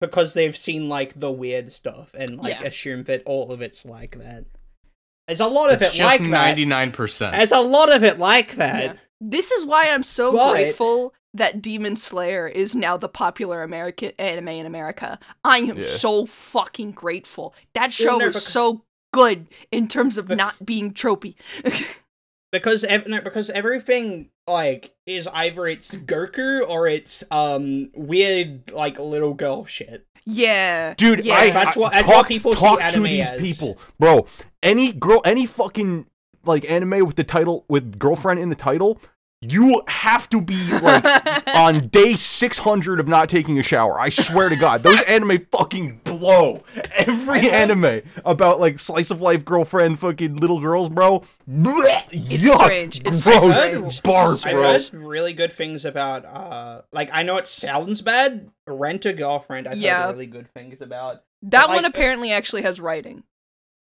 [0.00, 2.66] because they've seen like the weird stuff and like Yeah.
[2.68, 4.44] assume that all of it's like that.
[5.26, 6.28] There's a lot of It's it just like that.
[6.28, 7.36] ninety nine percent.
[7.36, 8.84] There's a lot of it like that.
[8.84, 8.92] Yeah.
[9.20, 14.10] This is why I'm so But- grateful that Demon Slayer is now the popular American
[14.18, 15.18] anime in America.
[15.44, 15.86] I am Yeah.
[15.86, 17.54] so fucking grateful.
[17.74, 18.82] That show no, is because- so
[19.12, 21.34] good in terms of But- not being tropey.
[22.52, 28.98] because ev- no, because everything like is either it's Goku or it's um weird like
[28.98, 30.06] little girl shit.
[30.26, 31.34] yeah, dude, yeah.
[31.34, 33.40] I, That's I- that's talk, what people see talk to anime these as.
[33.40, 34.26] people, bro.
[34.62, 36.06] Any girl, any fucking
[36.44, 39.00] like anime with the title with girlfriend in the title,
[39.40, 41.04] you have to be like
[41.54, 43.98] on day 600 of not taking a shower.
[43.98, 46.62] I swear to God, those anime fucking blow.
[46.96, 51.24] Every anime about like slice of life girlfriend, fucking little girls, bro.
[51.50, 53.00] Blech, It's yuck, strange.
[53.04, 54.02] It's gross, strange.
[54.02, 54.62] bars, I've bro.
[54.62, 58.50] heard really good things about uh like I know it sounds bad.
[58.68, 59.66] Rent a girlfriend.
[59.66, 60.02] I've Yeah.
[60.04, 61.22] heard really good things about.
[61.42, 63.24] that like- one apparently actually has writing.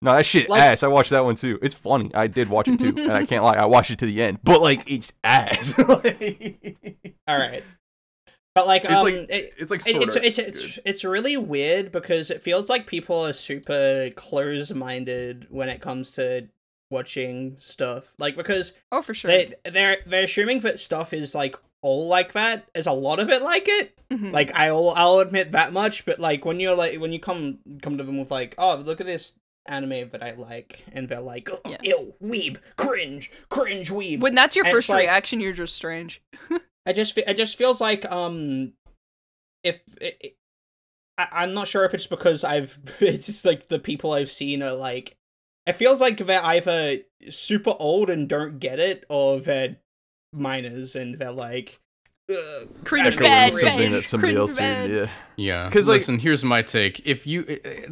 [0.00, 0.84] No, that shit Like- ass.
[0.84, 1.58] I watched that one too.
[1.60, 2.10] It's funny.
[2.14, 3.56] I did watch it too, and I can't lie.
[3.56, 5.76] I watched it to the end, but like it's ass.
[5.76, 6.76] Like,
[7.28, 7.64] All right,
[8.58, 11.92] but like It's um, like- it, it's like it- it's, it's, it's, it's really weird
[11.92, 16.48] because it feels like people are super close-minded when it comes to
[16.90, 18.14] watching stuff.
[18.18, 19.30] Like because Oh, for sure.
[19.30, 22.68] they they're they're assuming that stuff is like all like that.
[22.74, 23.98] Is a lot of it like it.
[24.10, 24.32] Mhm.
[24.32, 26.04] Like I'll I'll admit that much.
[26.06, 29.00] But like when you're like when you come come to them with like oh look
[29.00, 29.34] at this
[29.66, 31.76] anime that I like and they're like oh, Yeah.
[31.82, 34.20] ew weeb cringe cringe weeb.
[34.20, 36.22] when that's your and it's first like- reaction, you're just strange.
[36.88, 38.72] I just fe- it just feels like um
[39.62, 40.34] if it, it-
[41.18, 44.62] I, I'm not sure if it's because I've it's just like the people I've seen
[44.62, 45.16] are like
[45.66, 49.76] it feels like they're either super old and don't get it or they're
[50.32, 51.78] minors and they're like
[52.84, 54.86] Cringe bad, something something that somebody cringe else bad.
[54.88, 55.08] did.
[55.36, 55.64] Yeah.
[55.64, 57.00] Yeah, 'Cause, like- listen, here's my take.
[57.06, 57.44] If you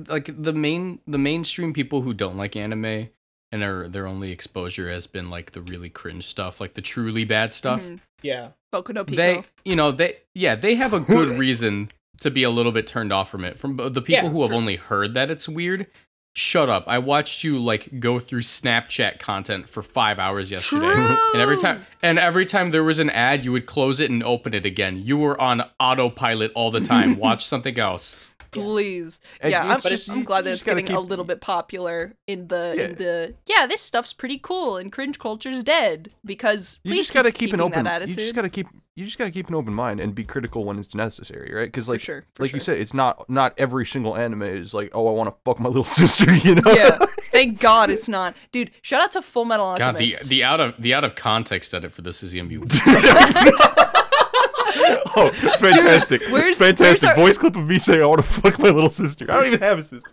[0.09, 3.09] like the main the mainstream people who don't like anime
[3.53, 7.25] and their their only exposure has been like the really cringe stuff, like the truly
[7.25, 7.83] bad stuff.
[7.83, 8.01] Mhm.
[8.23, 9.17] Yeah Boku no Pico.
[9.17, 11.91] They, you know, they yeah, they have a good reason
[12.21, 13.59] to be a little bit turned off from it.
[13.59, 14.57] From the people Yeah, who have true.
[14.57, 15.87] only heard that it's weird.
[16.39, 16.85] Shut up!
[16.87, 20.87] I watched you like go through Snapchat content for five hours yesterday,
[21.33, 24.23] and every time and every time there was an ad, you would close it and
[24.23, 25.01] open it again.
[25.03, 27.17] You were on autopilot all the time.
[27.19, 28.21] Watch something else.
[28.51, 29.19] Please.
[29.41, 32.15] And yeah, I'm, just- I'm glad that it's it's gotta getting a little bit popular
[32.27, 32.85] in the Yeah.
[32.85, 37.33] in the yeah, this stuff's pretty cool and cringe culture's dead because You just gotta
[37.33, 37.85] keep keep an open.
[37.85, 38.67] that You just gotta keep.
[38.97, 41.67] You just gotta keep an open mind and be critical when it's necessary, right?
[41.67, 42.25] Because like, for sure.
[42.35, 42.57] For like sure.
[42.57, 45.61] you said, it's not not every single anime is like, oh, I want to fuck
[45.61, 46.73] my little sister, you know?
[46.73, 46.99] yeah.
[47.31, 48.35] Thank God it's not.
[48.53, 50.17] Dude, shout out to Full Metal Alchemist.
[50.17, 52.57] God, the the out of the out of context edit for this is gonna be
[55.17, 56.23] oh, fantastic!
[56.31, 58.91] where's- fantastic where's our- voice clip of me saying I want to fuck my little
[58.91, 59.27] sister.
[59.31, 60.11] I don't even have a sister.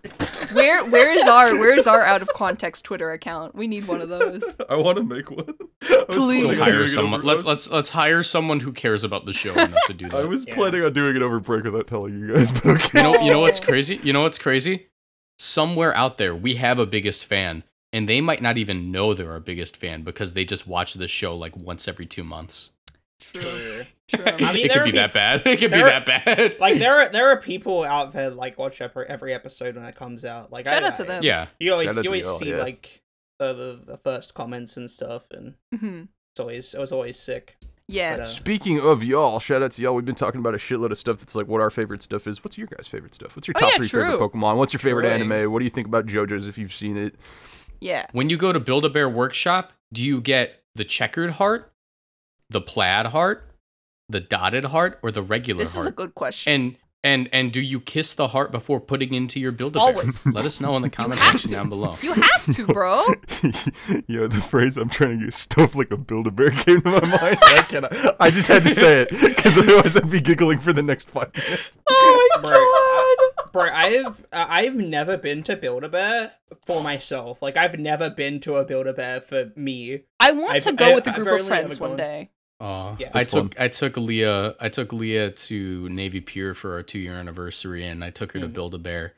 [0.53, 3.55] Where where is our where is our out of context Twitter account?
[3.55, 4.43] We need one of those.
[4.70, 5.53] I want to make one.
[5.82, 6.41] Please.
[6.43, 7.22] planning on hire someone.
[7.22, 10.22] Let's let's let's hire someone who cares about the show enough to do that.
[10.22, 10.55] I was Yeah.
[10.55, 12.99] planning on doing it over break without telling you guys, but okay.
[12.99, 13.99] You know, you know what's crazy?
[14.03, 14.88] You know what's crazy?
[15.39, 19.31] Somewhere out there, we have a biggest fan, and they might not even know they're
[19.31, 22.72] our biggest fan because they just watch the show like once every two months.
[23.19, 23.81] True.
[24.09, 24.23] True.
[24.23, 24.34] True.
[24.45, 25.41] I mean, it there could be peop- that bad.
[25.47, 26.57] It could be are- that bad.
[26.59, 29.95] like there are there are people out there like watch every, every episode when it
[29.95, 31.23] comes out like Shout I, out to I- them.
[31.23, 32.57] yeah, you always Shout you always see yeah.
[32.57, 33.01] like
[33.39, 36.07] the, the the first comments and stuff and Mhm.
[36.34, 37.55] it's always it was always sick
[37.88, 38.17] Yeah.
[38.17, 39.93] But, uh, Speaking of y'all, shout out to y'all.
[39.95, 42.43] We've been talking about a shitload of stuff that's like what our favorite stuff is.
[42.43, 43.35] What's your guys' favorite stuff?
[43.35, 44.19] What's your Oh, top yeah, three favorite.
[44.19, 44.55] Pokemon?
[44.57, 45.11] What's your favorite True.
[45.38, 45.51] anime?
[45.51, 47.15] What do you think about JoJo's if you've seen it?
[47.81, 48.05] Yeah.
[48.13, 51.73] when you go to Build a Bear Workshop, do you get the checkered heart,
[52.49, 53.49] the plaid heart,
[54.09, 55.67] the dotted heart, or the regular heart?
[55.73, 56.53] This is a good question.
[56.53, 59.88] and and and do you kiss the heart before putting into your Build a Bear?
[59.89, 60.25] Always.
[60.34, 61.55] Let us know in the comment section to.
[61.55, 61.95] down below.
[62.01, 63.03] You have to, bro.
[64.07, 67.38] Yo, the phrase "I'm trying to get stuffed like a Build-A-Bear" came to my mind.
[67.41, 68.15] I cannot.
[68.21, 71.34] I just had to say it because otherwise I'd be giggling for the next five
[71.35, 71.80] minutes.
[71.89, 73.35] Oh my Right.
[73.38, 73.51] god.
[73.51, 76.31] bro, I've uh, I've never been to Build a Bear
[76.65, 77.41] for myself.
[77.41, 80.03] Like I've never been to a Build a Bear for me.
[80.21, 82.31] I want to I've- go I- with a I've group rarely of friends one day.
[82.59, 83.09] Uh, Yeah.
[83.13, 86.99] I That's took I took Leah I took Leah to Navy Pier for our two
[86.99, 88.53] year anniversary, and I took her to Mhm.
[88.53, 89.13] Build a Bear,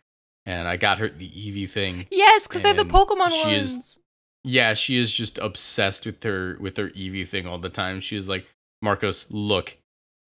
[0.45, 2.07] and I got her the Eevee thing.
[2.11, 3.75] Yes, because they're the Pokemon she ones.
[3.75, 3.99] is-
[4.47, 7.99] Yeah, she is just obsessed with her with her Eevee thing all the time.
[7.99, 8.45] She is like,
[8.81, 9.77] Marcos, look,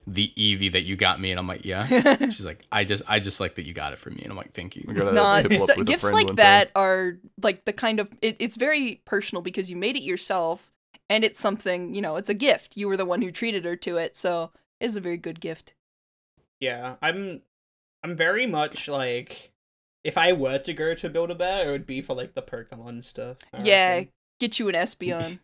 [0.07, 1.85] the Eevee that you got me, and I'm like, yeah.
[2.31, 4.37] She's like, I just I just like that you got it for me, and I'm
[4.37, 4.85] like, thank you.
[4.87, 6.35] We gotta Nah, hip up st- gifts like one time.
[6.37, 10.71] that are like the kind of it, it's very personal because you made it yourself
[11.09, 13.75] and it's something you know it's a gift you were the one who treated her
[13.75, 15.73] to it so it's a very good gift
[16.59, 17.41] Yeah, I'm
[18.03, 19.51] I'm very much like
[20.03, 22.41] if I were to go to Build a Bear, it would be for like the
[22.41, 23.37] Pokemon stuff.
[23.53, 24.09] I yeah reckon.
[24.39, 25.39] get you an Espeon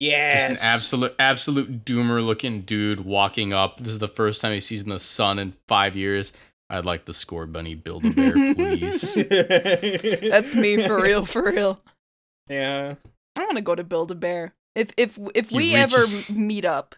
[0.00, 3.78] yeah Just an absolute absolute doomer looking dude walking up.
[3.78, 6.32] This is the first time he sees in the sun in five years.
[6.70, 9.14] I'd like the Scorbunny build a bear, please.
[10.30, 11.80] that's me for real for real
[12.48, 12.94] Yeah.
[13.36, 16.30] i want to go to build a bear if if if He we ever reaches-
[16.30, 16.94] m- meet up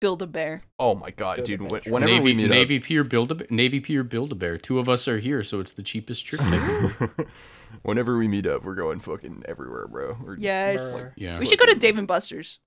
[0.00, 1.62] build a bear Oh my god, Build dude!
[1.62, 1.86] Wh- trip.
[1.88, 4.58] Whenever Navy we meet Navy Pier build a Navy Pier build a bear.
[4.58, 7.02] Two of us are here, so it's the cheapest trip ticket.
[7.02, 7.26] up,
[7.82, 10.16] whenever we meet up, we're going fucking everywhere, bro.
[10.22, 11.12] We're yes Brr.
[11.16, 11.38] Yeah.
[11.38, 12.60] we should go to dave and buster's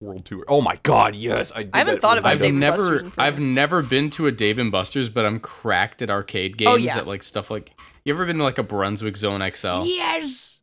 [0.00, 0.44] world tour.
[0.46, 1.50] Oh my god, yes!
[1.54, 2.70] I, did I haven't that thought really about I've Dave and bad.
[2.76, 3.26] Buster's never in forever.
[3.26, 6.70] I've never been to a Dave and Buster's, but I'm cracked at arcade oh, games
[6.70, 6.98] Oh, yeah.
[6.98, 7.72] at like stuff like
[8.04, 9.84] you ever been to like a Brunswick Zone XL?
[9.86, 10.60] yes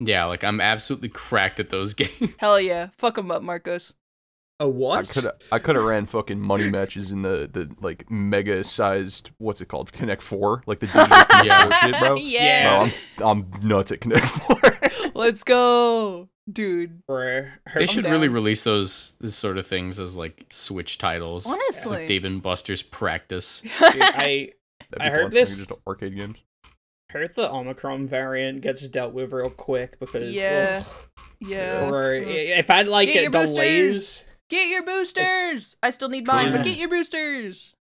[0.00, 2.32] Yeah, like I'm absolutely cracked at those games.
[2.38, 3.94] hell yeah fuck them up marcos
[4.60, 5.08] A what?
[5.08, 9.60] could I could have ran fucking money matches in the the like mega sized what's
[9.60, 11.06] it called Connect Four like the digital
[11.44, 11.80] Yeah.
[11.86, 12.16] Shit, bro.
[12.20, 14.60] yeah Bro, I'm I'm nuts at Connect Four.
[15.14, 17.50] let's go dude Bruh.
[17.66, 21.44] Her- They should really release those this sort of things as like Switch titles.
[21.46, 23.60] It's honestly like Dave and Buster's practice.
[23.62, 24.52] Dude, I
[24.90, 25.30] That'd I heard fun.
[25.32, 26.36] this- Just arcade games.
[27.16, 30.82] Heard the Omicron variant gets dealt with real quick because Yeah.
[30.86, 31.08] ugh,
[31.40, 32.24] yeah or Ugh.
[32.26, 33.54] if I'd like Get it your delays.
[33.54, 34.24] boosters.
[34.48, 35.76] Get your boosters!
[35.82, 37.74] I still need mine, but get your boosters.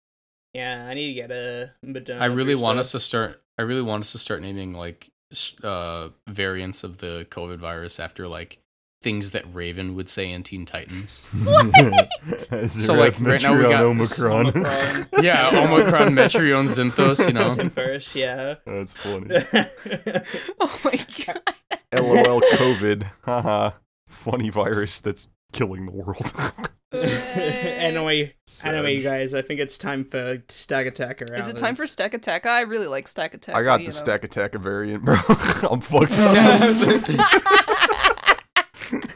[0.55, 2.21] Yeah, I need to get a Moderna.
[2.21, 3.43] I really want us to start.
[3.59, 5.11] I really want us to start naming like
[5.65, 8.59] uh, variants of the COVID virus after like
[9.03, 11.27] things that Raven would say in Teen Titans.
[12.69, 14.47] So, like, right now we got- Omicron.
[14.57, 15.07] Omicron.
[15.23, 17.27] yeah, Omicron, Metrion, Zinthos.
[17.27, 18.55] You know, first, yeah.
[18.65, 19.29] That's funny.
[20.61, 21.55] Oh my god.
[21.93, 23.11] LOL COVID.
[23.25, 23.73] Haha.
[24.09, 26.33] Funny virus that's killing the world.
[26.93, 28.35] anyway,
[28.65, 31.41] anyway, you guys, I think it's time for Stack Attack around.
[31.41, 32.47] Is it time for Stack Attack?
[32.47, 33.55] I really like Stack Attack.
[33.57, 33.91] I got the know.
[33.91, 35.17] stack attack variant, bro.
[35.71, 37.69] I'm fucked up.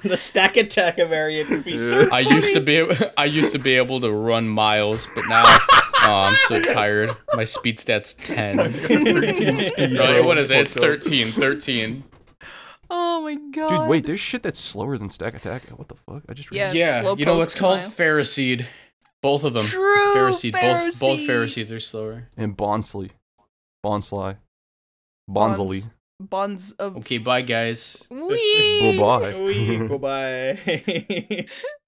[0.10, 1.78] the Stack Attack variant would be Yeah.
[2.06, 2.84] so I used to be.
[3.18, 5.42] I used to be able to run miles, but now
[6.02, 7.10] oh, I'm so tired.
[7.34, 8.56] My speed stat's ten.
[8.72, 10.58] 13 speed, Right, what is it?
[10.60, 11.32] It's Fucked 13.
[11.32, 12.04] 13.
[12.90, 13.68] oh my god.
[13.68, 15.62] Dude, wait, there's shit that's slower than stack attack.
[15.70, 16.22] What the fuck?
[16.28, 16.72] I just Yeah.
[16.72, 17.04] realized.
[17.04, 17.90] Yeah, you know what's called smile.
[17.90, 18.66] Ferroseed.
[19.22, 19.64] Both of them.
[19.64, 20.14] True.
[20.14, 20.52] Ferroseed.
[20.52, 21.26] Both both Pharisee.
[21.26, 22.28] Pharisees are slower.
[22.36, 23.10] And Bonsley.
[23.84, 24.36] Bonsly.
[25.28, 25.90] Bonsley.
[26.18, 26.96] Bonds of.
[26.98, 28.06] Okay, bye guys.
[28.10, 28.96] Wee.
[28.98, 29.40] Bye-bye.
[29.42, 31.46] Wee, goodbye.